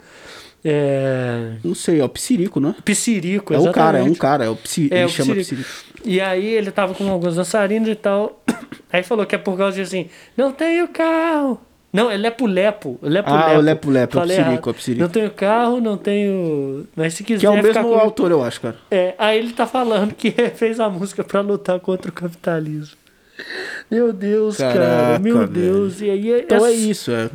[0.65, 1.53] É.
[1.63, 2.73] Não sei, é o Psirico, né?
[2.85, 4.19] Psirico, É um cara, é um exatamente.
[4.19, 5.63] cara, é o Psi, É, ele o chama Psirico.
[5.63, 5.93] Psirico.
[6.05, 8.41] E aí ele tava com alguns dançarinos e tal.
[8.91, 11.59] Aí falou que é por causa de assim, não tenho carro.
[11.91, 12.97] Não, é Lepo Lepo.
[13.01, 15.01] Lepo Ah, o Lepo Lepo, é o Psirico, é o Psirico.
[15.03, 16.87] Não tenho carro, não tenho.
[16.95, 17.39] Mas se quiser.
[17.41, 18.75] Que é o mesmo comigo- autor, eu acho, cara.
[18.91, 22.95] É, aí ele tá falando que fez a música pra lutar contra o capitalismo.
[23.89, 24.73] Meu Deus, cara.
[24.73, 25.47] Caraca, Meu velho.
[25.49, 26.01] Deus.
[26.01, 27.29] E aí Então é essas, isso, é.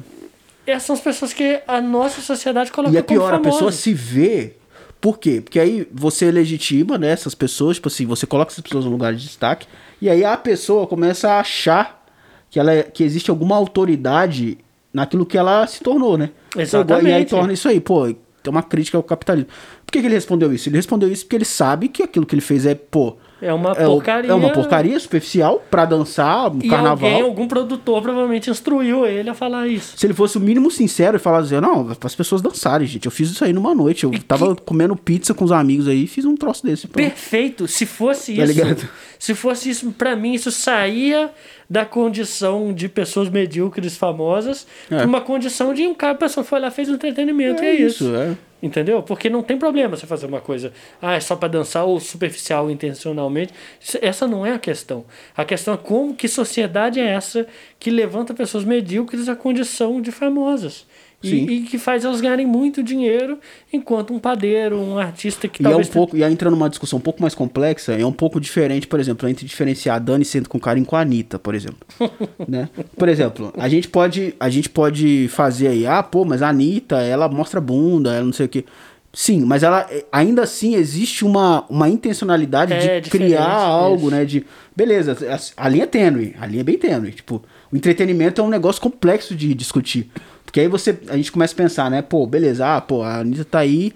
[0.71, 3.93] Essas são as pessoas que a nossa sociedade coloca E é pior, a pessoa se
[3.95, 4.55] vê.
[5.01, 5.41] Por quê?
[5.41, 9.15] Porque aí você legitima, né, essas pessoas, tipo assim, você coloca essas pessoas no lugar
[9.15, 9.67] de destaque,
[10.03, 12.05] e aí a pessoa começa a achar
[12.51, 14.59] que, ela é- que existe alguma autoridade
[14.93, 16.31] naquilo que ela se tornou, né?
[16.57, 17.09] Exatamente.
[17.11, 19.51] E aí torna isso aí, pô, tem uma crítica ao capitalismo.
[19.87, 20.69] Por que, que ele respondeu isso?
[20.69, 23.17] Ele respondeu isso porque ele sabe que aquilo que ele fez é, pô.
[23.41, 24.31] É uma é, porcaria.
[24.31, 27.09] é uma porcaria superficial pra dançar no E carnaval.
[27.09, 29.97] alguém, algum produtor provavelmente instruiu ele a falar isso.
[29.97, 33.05] Se ele fosse o mínimo sincero e falasse, assim, não, para as pessoas dançarem, gente.
[33.07, 34.03] Eu fiz isso aí numa noite.
[34.05, 36.89] Eu tava comendo pizza com os amigos aí e fiz um troço desse.
[36.89, 37.69] Perfeito.
[37.69, 38.89] Se fosse Tá isso, ligado?
[39.19, 41.31] se fosse isso, pra mim isso saía
[41.71, 44.97] da condição de pessoas medíocres famosas É.
[44.97, 47.75] pra uma condição de um cara, a pessoa foi lá fez um entretenimento e é
[47.75, 48.15] isso.
[48.15, 48.35] é.
[48.61, 49.03] Entendeu?
[49.03, 52.69] Porque não tem problema você fazer uma coisa, ah, é só pra dançar ou superficial
[52.69, 53.55] intencionalmente.
[54.03, 55.05] Essa não é a questão.
[55.37, 57.47] A questão é como que sociedade é essa
[57.79, 60.87] que levanta pessoas medíocres à condição de famosas.
[61.21, 63.39] E, e que faz elas ganharem muito dinheiro,
[63.73, 65.89] enquanto um padeiro, um artista que E é um talvez.
[65.89, 69.01] pouco, e aí entrando numa discussão um pouco mais complexa, é um pouco diferente, por
[69.01, 71.79] exemplo, entre diferenciar a Dani sendo com carinho com a Anitta, por exemplo.
[72.47, 72.69] né?
[72.97, 77.01] Por exemplo, a gente pode, a gente pode fazer aí, ah, pô, mas a Anitta,
[77.03, 78.65] ela mostra bunda, ela não sei o quê.
[79.13, 84.11] Sim, mas ela ainda assim existe uma, uma intencionalidade É, de criar algo, isso.
[84.11, 84.25] né?
[84.25, 84.47] De.
[84.77, 85.17] Beleza,
[85.57, 87.11] a, a linha é tênue, a linha é bem tênue.
[87.11, 90.11] Tipo, o entretenimento é um negócio complexo de discutir.
[90.49, 90.99] Porque aí você.
[91.09, 92.01] A gente começa a pensar, né?
[92.01, 93.93] Pô, beleza, ah, pô, a Anitta tá aí,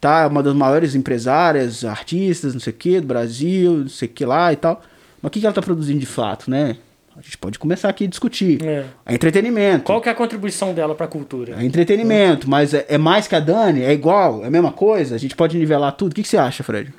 [0.00, 4.10] tá uma das maiores empresárias, artistas, não sei o que, do Brasil, não sei o
[4.10, 4.82] que lá e tal.
[5.22, 6.76] Mas o que, que ela tá produzindo de fato, né?
[7.16, 8.60] A gente pode começar aqui a discutir.
[8.64, 8.84] É.
[9.06, 9.84] É entretenimento.
[9.84, 11.54] Qual que é a contribuição dela pra cultura?
[11.56, 13.82] É entretenimento, mas é, é mais que a Dani?
[13.82, 14.42] É igual?
[14.42, 15.14] É a mesma coisa?
[15.14, 16.10] A gente pode nivelar tudo?
[16.10, 16.92] O que, que você acha, Fred?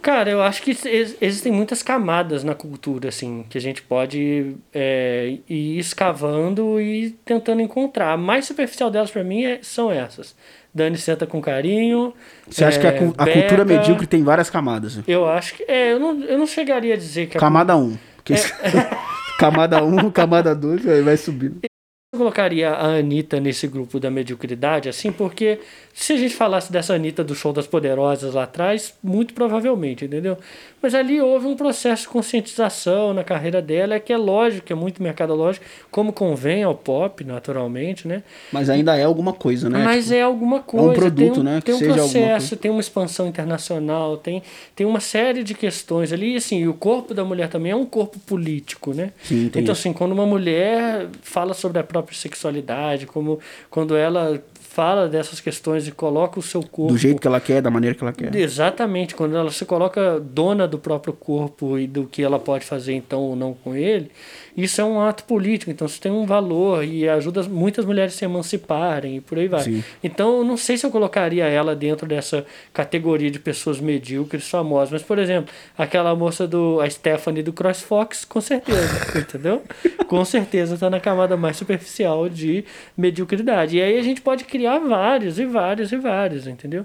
[0.00, 4.54] Cara, eu acho que ex- existem muitas camadas na cultura, assim, que a gente pode
[4.72, 8.12] é, ir escavando e tentando encontrar.
[8.12, 10.34] A mais superficial delas pra mim é- são essas.
[10.72, 12.12] Dani senta com carinho.
[12.48, 14.96] Você acha que a, é, a cultura medíocre tem várias camadas?
[14.96, 15.02] né?
[15.08, 15.64] Eu acho que.
[15.66, 17.96] É, eu não, eu não chegaria a dizer que Camada 1.
[18.24, 18.38] Que- É.
[19.38, 21.60] camada 1, camada 2, aí vai subindo.
[22.10, 25.60] Eu colocaria a Anitta nesse grupo da mediocridade, assim, porque
[25.92, 30.38] se a gente falasse dessa Anitta do Show das Poderosas lá atrás, muito provavelmente, entendeu?
[30.80, 34.72] Mas ali houve um processo de conscientização na carreira dela, é que é lógico, que
[34.72, 38.22] é muito mercadológico, como convém ao pop, naturalmente, né?
[38.50, 39.84] Mas ainda é alguma coisa, né?
[39.84, 40.94] Mas Tipo, é alguma coisa.
[40.94, 44.42] produto, tem um, né, que Tem um processo, tem uma expansão internacional, tem,
[44.74, 46.32] tem uma série de questões ali.
[46.34, 49.12] E assim, o corpo da mulher também é um corpo político, né?
[49.24, 49.72] Sim, então, isso.
[49.72, 53.38] assim, quando uma mulher fala sobre a própria sexualidade, como
[53.70, 54.42] quando ela
[54.78, 56.92] fala dessas questões e coloca o seu corpo.
[56.92, 58.34] do jeito que ela quer, da maneira que ela quer.
[58.34, 62.92] Exatamente, quando ela se coloca dona do próprio corpo e do que ela pode fazer
[62.94, 64.10] então ou não com ele,
[64.58, 68.18] isso é um ato político, então isso tem um valor e ajuda muitas mulheres a
[68.18, 69.62] se emanciparem e por aí vai.
[69.62, 69.84] Sim.
[70.02, 74.90] Então eu não sei se eu colocaria ela dentro dessa categoria de pessoas medíocres famosas,
[74.90, 79.62] mas por exemplo, aquela moça do a Stephanie do CrossFox, com certeza, entendeu?
[80.08, 82.64] Com certeza está na camada mais superficial de
[82.96, 83.76] mediocridade.
[83.76, 86.84] E aí a gente pode criar vários e vários e vários, entendeu?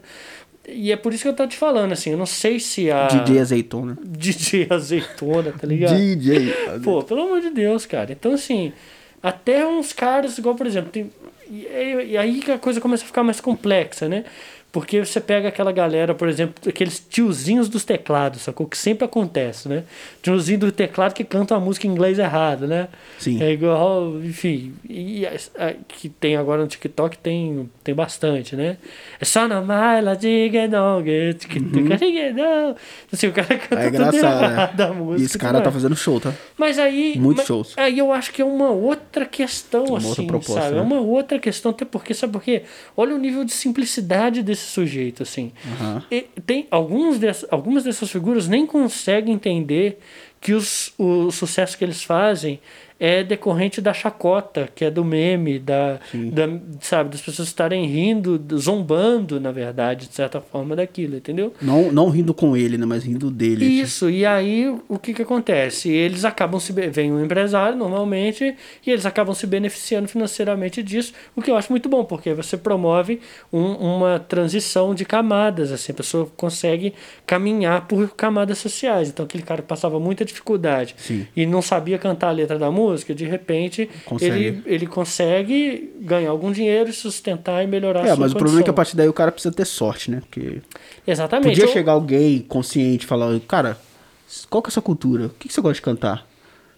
[0.68, 3.08] E é por isso que eu tô te falando, assim, eu não sei se a.
[3.08, 3.98] DJ azeitona.
[4.04, 5.98] DJ azeitona, tá ligado?
[5.98, 6.54] DJ.
[6.84, 8.12] Pô, pelo amor de Deus, cara.
[8.14, 8.72] Então, assim,
[9.22, 11.12] até uns caras, igual, por exemplo, tem,
[11.52, 14.24] e, aí- e aí que a coisa começa a ficar mais complexa, né?
[14.74, 18.66] Porque você pega aquela galera, por exemplo, aqueles tiozinhos dos teclados, sacou?
[18.66, 19.84] Que sempre acontece, né?
[20.24, 22.88] Tiozinho do teclado que canta uma música em inglês errado, né?
[23.20, 23.40] Sim.
[23.40, 28.78] É igual, enfim, e a- a- que tem agora no TikTok tem, tem bastante, né?
[29.22, 32.76] É só na mala, diga não, get, que tu quer não.
[33.12, 34.86] Assim, o cara canta É tudo errado né?
[34.86, 35.22] a música.
[35.22, 35.74] E esse cara tá errado.
[35.74, 36.34] fazendo show, tá?
[36.58, 37.14] Mas aí.
[37.20, 37.74] Muitos shows.
[37.78, 40.74] Aí eu acho que é uma outra questão, Uma assim, outra proposta, sabe?
[40.78, 40.80] né?
[40.80, 42.64] É uma outra questão, até porque, sabe por quê?
[42.98, 45.52] Olha o nível de simplicidade desse sujeito, assim.
[45.66, 46.04] Aham.
[46.12, 50.00] E tem alguns dess, algumas dessas figuras nem conseguem entender
[50.40, 52.60] que os, o sucesso que eles fazem
[53.00, 56.00] é decorrente da chacota, que é do meme, da,
[56.32, 56.44] da
[56.82, 61.54] sabe, das pessoas estarem rindo, zombando, na verdade, de certa forma, daquilo, entendeu?
[61.62, 62.86] Não, não rindo com ele, né?
[62.86, 63.66] Mas rindo dele.
[63.66, 65.90] Isso, e aí o que que acontece?
[65.92, 66.72] Eles acabam se.
[66.74, 71.72] Vem um empresário normalmente e eles acabam se beneficiando financeiramente disso, o que eu acho
[71.72, 73.20] muito bom, porque você promove
[73.52, 76.94] um- uma transição de camadas, assim, a pessoa consegue
[77.26, 79.10] caminhar por camadas sociais.
[79.10, 81.28] Então aquele cara que passava muita dificuldade Sim.
[81.36, 82.83] e não sabia cantar a letra da música,
[83.16, 84.46] de repente Consegue.
[84.46, 88.36] ele, ele consegue ganhar algum dinheiro e sustentar e melhorar a É, sua mas o
[88.36, 88.76] problema é que a condição.
[88.76, 90.22] partir daí o cara precisa ter sorte, né?
[90.22, 90.62] Porque
[91.08, 91.50] Exatamente.
[91.50, 93.78] podia Eu- chegar alguém consciente e falar, cara,
[94.50, 95.26] qual que é a sua cultura?
[95.28, 96.28] O que, que você gosta de cantar?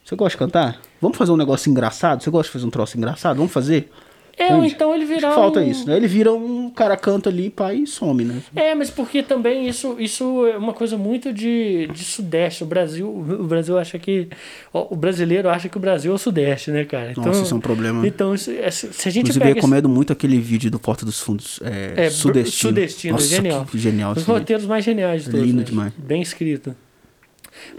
[0.04, 0.80] Você gosta de cantar?
[1.02, 2.22] Vamos fazer um negócio engraçado?
[2.24, 3.38] Você gosta de fazer um troço engraçado?
[3.38, 3.92] Vamos fazer?
[4.38, 4.74] É, Entende?
[4.74, 5.96] então ele virar falta um- isso, né?
[5.96, 8.42] Ele vira um cara canta ali, pá, e some, né?
[8.54, 12.62] É, mas porque também isso, isso é uma coisa muito de, de sudeste.
[12.64, 14.28] O Brasil, o Brasil acha que.
[14.74, 17.12] O brasileiro acha que o Brasil é o sudeste, né, cara?
[17.12, 18.06] Então, Nossa, isso é um problema.
[18.06, 19.52] Então, isso, é, se a gente Inclusive, eu pega.
[19.52, 21.62] esse- recomendo muito aquele vídeo do Porta dos Fundos.
[21.64, 22.72] É, é, sudestino.
[22.72, 23.68] sudestino, Nossa, genial.
[23.74, 25.46] genial Os esse roteiros mais geniais de todos.
[25.46, 25.64] Lindo né?
[25.64, 25.94] demais.
[25.98, 26.76] Bem escrito.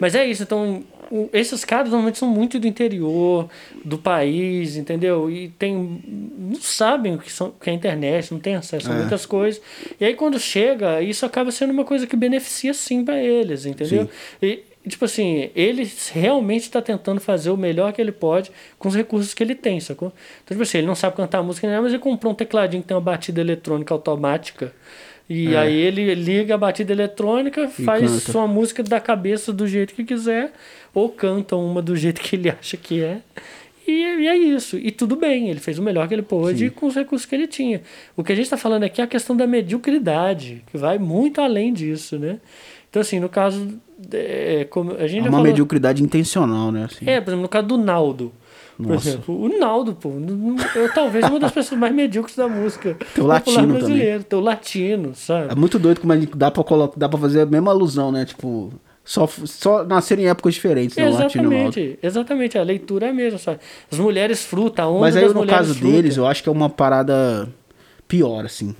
[0.00, 0.82] Mas é isso, então.
[1.32, 3.48] Esses caras normalmente são muito do interior
[3.84, 5.30] do país, entendeu?
[5.30, 6.02] E tem.
[6.38, 8.98] não sabem o que, são, que é internet, não tem acesso a É.
[8.98, 9.60] muitas coisas.
[10.00, 14.08] E aí quando chega, isso acaba sendo uma coisa que beneficia sim para eles, entendeu?
[14.42, 18.94] E, tipo assim, ele realmente está tentando fazer o melhor que ele pode com os
[18.94, 20.12] recursos que ele tem, sacou?
[20.44, 22.96] Então, tipo assim, ele não sabe cantar música, mas ele comprou um tecladinho que tem
[22.96, 24.72] uma batida eletrônica automática.
[25.28, 25.58] E É.
[25.58, 28.32] aí ele liga a batida eletrônica, faz canta.
[28.32, 30.52] sua música da cabeça do jeito que quiser,
[30.94, 33.18] ou canta uma do jeito que ele acha que é.
[33.88, 34.76] E, e é isso.
[34.78, 37.46] E tudo bem, ele fez o melhor que ele pôde com os recursos que ele
[37.46, 37.82] tinha.
[38.16, 41.40] O que a gente está falando aqui é a questão da mediocridade, que vai muito
[41.40, 42.38] além disso, né?
[42.90, 43.68] Então, assim, no caso.
[44.12, 46.84] É, como a gente É uma falou- mediocridade intencional, né?
[46.84, 47.08] Assim.
[47.08, 48.32] É, por exemplo, no caso do Naldo.
[48.76, 49.08] Por Nossa.
[49.08, 50.10] exemplo, o Naldo, pô,
[50.74, 54.22] eu, talvez uma das pessoas mais medíocres da música Teu popular latino brasileira.
[54.22, 55.52] Teu latino, sabe?
[55.52, 58.26] É muito doido como gente dá pra, colocar, dá pra fazer a mesma alusão, né?
[58.26, 58.70] Tipo,
[59.02, 61.04] só, só nascer em épocas diferentes, né?
[61.04, 61.14] O o.
[61.14, 62.58] Exatamente, exatamente.
[62.58, 63.60] A leitura é a mesma, sabe?
[63.90, 65.92] As mulheres fruta, a onda Mas aí, no caso fruta.
[65.92, 67.48] deles, eu acho que é uma parada
[68.06, 68.74] pior, assim.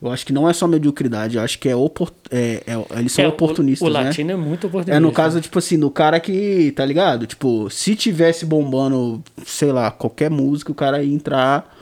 [0.00, 2.12] Eu acho que não é só mediocridade, eu acho que é, opor...
[2.30, 4.04] é, é- eles são É, o- oportunistas, o, né?
[4.04, 4.94] latino é muito oportunista.
[4.96, 7.26] É no caso, tipo assim, do cara que, tá ligado?
[7.26, 11.74] Tipo, se tivesse bombando, sei lá, qualquer música, o cara ia entrar.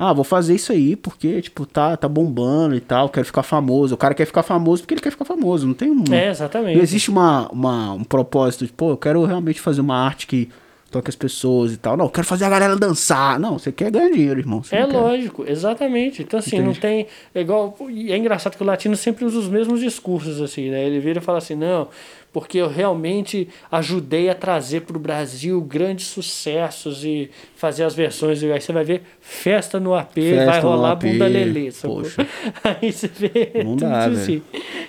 [0.00, 3.94] Ah, vou fazer isso aí, porque, tipo, tá, tá bombando e tal, quero ficar famoso.
[3.96, 5.66] O cara quer ficar famoso porque ele quer ficar famoso.
[5.66, 6.04] Não tem um.
[6.10, 6.76] É, exatamente.
[6.76, 10.48] Não existe uma, uma, um propósito de, pô, eu quero realmente fazer uma arte que
[10.90, 11.96] toque as pessoas e tal.
[11.96, 13.38] Não, eu quero fazer a galera dançar.
[13.38, 14.62] Não, você quer ganhar dinheiro, irmão.
[14.62, 16.22] Você É não lógico, exatamente.
[16.22, 16.80] Então, assim, não Entende?
[16.80, 17.06] tem.
[17.34, 17.76] É igual.
[17.90, 20.84] E é engraçado que o latino sempre usa os mesmos discursos, assim, né?
[20.84, 21.88] Ele vira e fala assim: não,
[22.32, 28.42] porque eu realmente ajudei a trazer para o Brasil grandes sucessos e fazer as versões.
[28.42, 31.70] E aí você vai ver festa no AP, Festa vai rolar AP, bunda lelê.
[31.82, 32.26] poxa.
[32.64, 33.52] Aí você vê.
[33.64, 34.42] Não tudo dá, isso assim.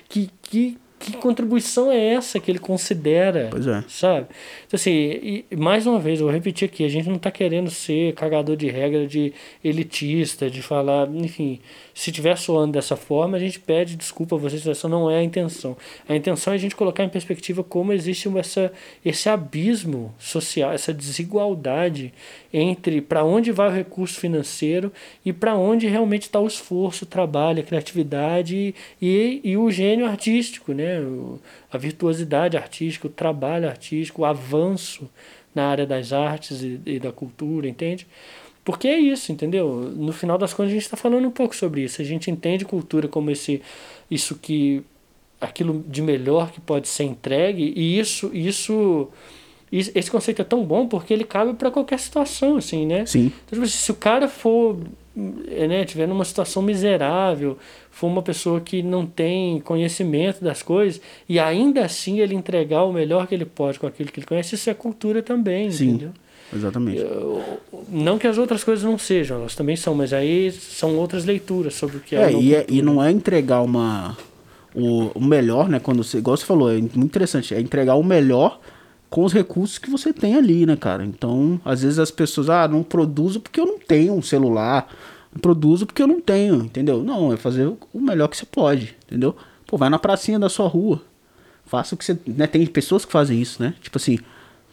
[0.08, 3.48] Que, que, que contribuição é essa que ele considera?
[3.50, 3.84] Pois é.
[3.88, 4.28] sabe?
[4.68, 7.70] Então, assim, e, mais uma vez, eu vou repetir aqui, a gente não tá querendo
[7.70, 9.34] ser cagador de regra, de
[9.64, 11.60] elitista, de falar, enfim,
[12.00, 15.24] se tiver soando dessa forma, a gente pede desculpa a vocês, essa não é a
[15.24, 15.76] intenção.
[16.08, 18.72] A intenção é a gente colocar em perspectiva como existe essa,
[19.04, 22.14] esse abismo social, essa desigualdade
[22.54, 24.94] entre para onde vai o recurso financeiro
[25.26, 30.06] e para onde realmente está o esforço, o trabalho, a criatividade e, e o gênio
[30.06, 31.02] artístico, né?
[31.70, 35.10] A virtuosidade artística, o trabalho artístico, o avanço
[35.54, 38.08] na área das artes e, e da cultura, entende?
[38.64, 39.92] Porque é isso, entendeu?
[39.96, 42.02] No final das contas a gente está falando um pouco sobre isso.
[42.02, 43.62] A gente entende cultura como esse,
[44.10, 44.84] isso que
[45.40, 49.08] aquilo de melhor que pode ser entregue e isso, isso,
[49.72, 53.06] esse conceito é tão bom porque ele cabe para qualquer situação, assim, né?
[53.06, 53.28] Sim.
[53.28, 54.78] Então, tipo assim, se o cara for,
[55.48, 57.58] eh, né, tiver numa situação miserável,
[57.90, 62.92] for uma pessoa que não tem conhecimento das coisas, e ainda assim ele entregar o
[62.92, 65.90] melhor que ele pode com aquilo que ele conhece, isso é cultura também, Sim.
[65.90, 66.12] entendeu?
[66.54, 67.02] Exatamente.
[67.90, 71.76] Não que as outras coisas não sejam, elas também são, mas aí são outras leituras
[71.76, 74.18] sobre o que é, É, e, é- e não é entregar uma.
[74.74, 75.80] O, o melhor, né?
[75.80, 76.20] Quando você.
[76.20, 77.54] Igual você falou, é muito interessante.
[77.56, 78.60] É entregar o melhor
[79.10, 81.04] com os recursos que você tem ali, né, cara?
[81.04, 84.88] Então, às vezes as pessoas, ah, não produzo porque eu não tenho um celular.
[85.34, 87.04] Não produzo porque eu não tenho, entendeu?
[87.04, 89.36] Não, é fazer o- o melhor que você pode, entendeu?
[89.68, 91.02] Pô, vai na pracinha da sua rua.
[91.66, 92.18] Faça o que você.
[92.26, 92.48] Né?
[92.48, 93.74] Tem pessoas que fazem isso, né?
[93.82, 94.18] Tipo assim,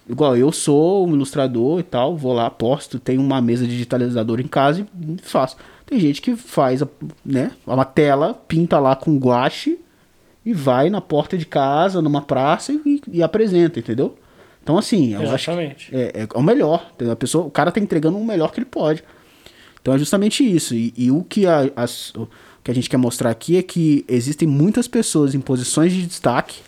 [0.09, 4.47] igual eu sou um ilustrador e tal, vou lá, posto, tenho uma mesa digitalizadora em
[4.49, 5.57] casa e faço.
[5.85, 6.89] Tem gente que faz, a-
[7.25, 9.79] né, uma tela, pinta lá com guache
[10.45, 14.17] e vai na porta de casa, numa praça e, e apresenta, entendeu?
[14.63, 15.89] Então assim, eu acho que Exatamente.
[15.95, 16.91] é, é o melhor.
[17.11, 19.03] A pessoa, o cara tá entregando o melhor que ele pode.
[19.81, 20.75] Então é justamente isso.
[20.75, 22.29] E, e o, que a, as- o
[22.65, 26.61] que a gente quer mostrar aqui é que existem muitas pessoas em posições de destaque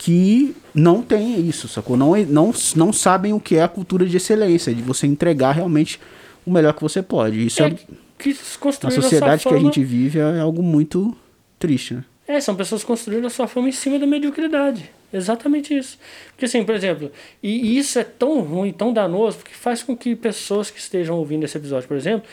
[0.00, 1.94] que não têm isso, sacou?
[1.94, 6.00] Não, não, não sabem o que é a cultura de excelência, de você entregar realmente
[6.46, 7.44] o melhor que você pode.
[7.44, 11.14] Isso é, É, que a sociedade que a gente vive é algo muito
[11.58, 12.04] triste, né?
[12.26, 14.90] É, são pessoas construindo a sua fama em cima da mediocridade.
[15.12, 15.98] Exatamente isso.
[16.30, 20.16] Porque, assim, por exemplo, e isso é tão ruim, tão danoso, porque faz com que
[20.16, 22.26] pessoas que estejam ouvindo esse episódio, por exemplo,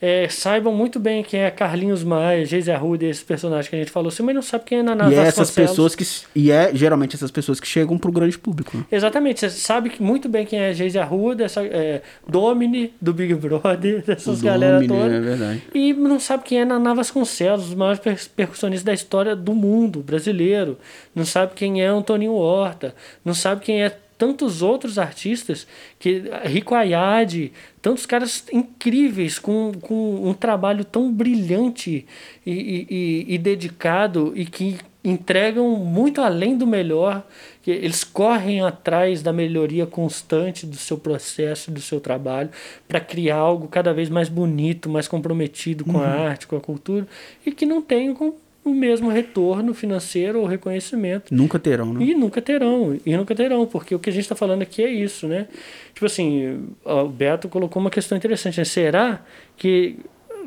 [0.00, 3.90] é, saibam muito bem quem é Carlinhos Maia, Geise Arruda, esses personagens que a gente
[3.90, 6.04] falou assim, mas não sabe quem é Naná e é essas pessoas que.
[6.34, 8.76] E é geralmente essas pessoas que chegam pro grande público.
[8.76, 8.84] Né?
[8.92, 14.02] Exatamente, você sabe muito bem quem é Geise Arruda, essa, é, Domini, do Big Brother,
[14.06, 15.14] dessas O galera Domini, toda.
[15.14, 15.62] é verdade.
[15.74, 20.00] E não sabe quem é Naná Vasconcelos, os maiores per- percussionistas da história do mundo
[20.00, 20.78] brasileiro.
[21.14, 22.94] Não sabe quem é Antoninho Horta.
[23.24, 25.66] Não sabe quem é tantos outros artistas,
[25.98, 27.52] que Rico Ayade,
[27.84, 32.06] tantos caras incríveis com, com um trabalho tão brilhante
[32.46, 37.22] e, e- e- dedicado e que entregam muito além do melhor,
[37.62, 42.48] que eles correm atrás da melhoria constante do seu processo, do seu trabalho,
[42.88, 47.06] para criar algo cada vez mais bonito, mais comprometido com a arte, com a cultura,
[47.44, 48.32] e que não tem com
[48.64, 51.34] o mesmo retorno financeiro ou reconhecimento.
[51.34, 52.02] Nunca terão, né?
[52.02, 54.90] E nunca terão, e nunca terão, porque o que a gente está falando aqui é
[54.90, 55.46] isso, né?
[55.92, 58.64] Tipo assim, o Beto colocou uma questão interessante, né?
[58.64, 59.22] Será
[59.56, 59.98] que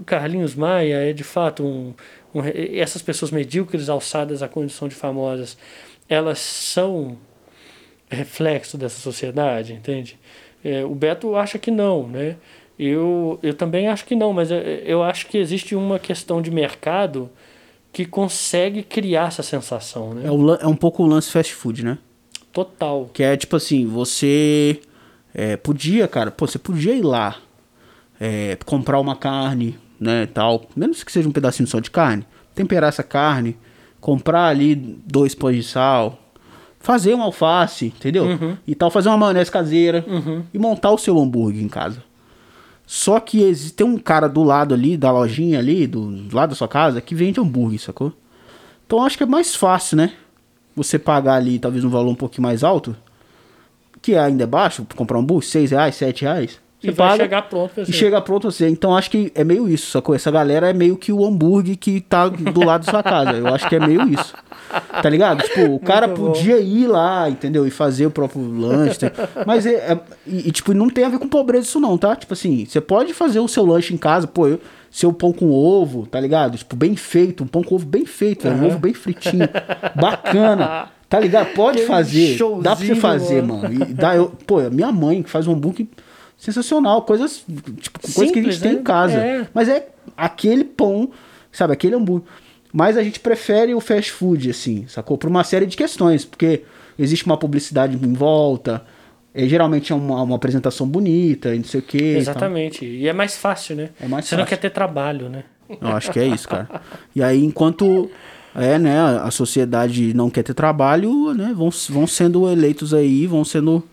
[0.05, 1.93] Carlinhos Maia é de fato um,
[2.33, 2.41] um
[2.73, 5.55] essas pessoas medíocres alçadas à condição de famosas,
[6.09, 7.17] elas são
[8.09, 10.17] reflexo dessa sociedade, entende?
[10.63, 12.35] É, o Beto acha que não, né?
[12.79, 16.49] Eu, eu também acho que não, mas eu, eu acho que existe uma questão de
[16.49, 17.29] mercado
[17.97, 20.27] que consegue criar essa sensação, né?
[20.27, 21.97] É, o é um pouco o lance fast food, né?
[22.53, 23.09] Total.
[23.11, 24.79] Que é tipo assim, você
[25.33, 27.37] é, podia, cara, pô, você podia ir lá
[28.21, 32.23] é, comprar uma carne, né, tal, menos que seja um pedacinho só de carne,
[32.53, 33.57] temperar essa carne,
[33.99, 36.19] comprar ali dois pães de sal,
[36.79, 38.27] fazer um alface, entendeu?
[38.67, 40.05] E tal, fazer uma maionese caseira
[40.53, 42.03] e montar o seu hambúrguer em casa.
[42.89, 46.51] Só que existe tem um cara do lado ali, da lojinha ali, do, do lado
[46.51, 48.13] da sua casa, que vende hambúrguer, sacou?
[48.85, 50.13] Então acho que é mais fácil, né?
[50.73, 52.95] Você pagar ali talvez um valor um pouquinho mais alto,
[54.01, 56.61] que ainda é baixo, pra comprar um hambúrguer, 6 reais, 7 reais.
[56.83, 57.91] E Você vai paga chegar pronto pra e você.
[57.91, 58.69] chega pronto você.
[58.69, 60.13] Então acho que é meio isso, sacou?
[60.13, 63.31] Essa galera é meio que o hambúrguer que tá do lado da sua casa.
[63.31, 64.31] Eu acho que é meio isso.
[65.01, 65.41] Tá ligado?
[65.43, 66.27] Tipo, o cara Muito bom.
[66.33, 67.65] podia ir lá, entendeu?
[67.65, 69.09] E fazer o próprio lanche.
[69.09, 69.27] tá?
[69.45, 72.15] Mas é, é- e, e, tipo, não tem a ver com pobreza isso não, tá?
[72.15, 74.59] Tipo assim, você pode fazer o seu lanche em casa, pô, eu,
[74.91, 76.57] seu pão com ovo, tá ligado?
[76.59, 79.49] Tipo, bem feito, um pão com ovo bem feito, velho, um ovo bem fritinho,
[79.95, 80.89] bacana.
[81.09, 81.53] Tá ligado?
[81.53, 82.37] Pode fazer.
[82.61, 83.63] Dá pra você fazer, mano.
[83.63, 83.73] mano.
[83.89, 85.87] E dá, eu, pô, a minha mãe que faz um hambúrguer
[86.37, 87.43] sensacional, coisas,
[87.79, 88.79] tipo, coisas que a gente Simples, tem né?
[88.79, 89.17] em casa.
[89.17, 89.47] É.
[89.53, 91.09] Mas é aquele pão,
[91.51, 92.27] sabe, aquele hambúrguer.
[92.71, 95.17] Mas a gente prefere o fast food, assim, sacou?
[95.17, 96.63] Por uma série de questões, porque
[96.99, 98.85] existe uma publicidade em volta,
[99.33, 102.13] é, geralmente é uma, uma apresentação bonita, e não sei o quê.
[102.13, 102.17] e.
[102.17, 102.85] Exatamente.
[102.85, 103.89] E é mais fácil, né?
[103.99, 104.57] É mais você não fácil.
[104.57, 105.43] quer ter trabalho, né?
[105.81, 106.67] Eu acho que é isso, cara.
[107.15, 108.09] E aí, enquanto
[108.55, 113.45] é, né, a sociedade não quer ter trabalho, né, vão, vão sendo eleitos aí, vão
[113.45, 113.83] sendo,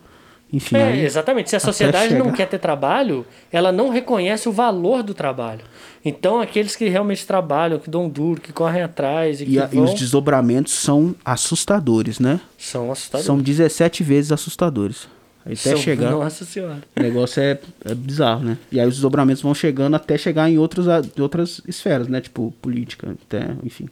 [0.57, 1.51] enfim, É, exatamente.
[1.51, 5.61] Se a sociedade não quer ter trabalho, ela não reconhece o valor do trabalho.
[6.05, 9.77] Então, aqueles que realmente trabalham, que dão duro, que correm atrás e, E, a- e
[9.77, 12.41] vão, os desdobramentos são assustadores, né?
[12.59, 13.27] são assustadores.
[13.27, 15.09] São 17 vezes assustadores.
[15.47, 16.11] Até São- chegar.
[16.11, 16.79] Nossa senhora.
[16.99, 18.57] O negócio é, é bizarro, né?
[18.73, 20.87] E aí os desdobramentos vão chegando até chegar em outros,
[21.21, 22.21] outras esferas, né?
[22.21, 23.87] Tipo, política, até, enfim.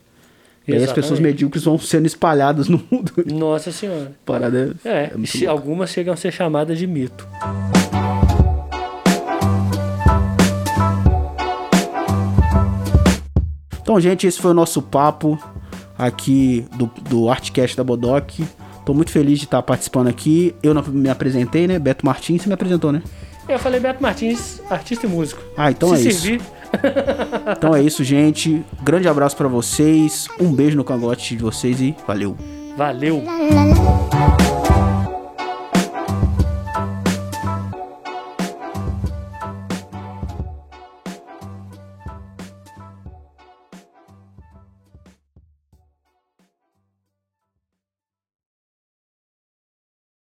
[0.66, 3.12] E aí as pessoas medíocres vão sendo espalhadas no mundo.
[3.26, 4.12] Nossa senhora.
[4.24, 5.48] Parada é, É, é louco.
[5.48, 7.26] algumas chegam a ser chamadas de mito.
[13.80, 15.38] Então, gente, esse foi o nosso papo
[15.98, 18.40] aqui do, do Artcast da Bodoc.
[18.86, 20.54] Tô muito feliz de estar participando aqui.
[20.62, 21.78] Eu não me apresentei, né?
[21.78, 23.02] Beto Martins, você me apresentou, né?
[23.48, 25.42] Eu falei Beto Martins, artista e músico.
[25.56, 26.44] Ah, então Se é isso.
[27.56, 28.64] Então é isso, gente.
[28.82, 30.28] Grande abraço pra vocês.
[30.40, 32.36] Um beijo no cangote de vocês e valeu.
[32.76, 33.22] valeu.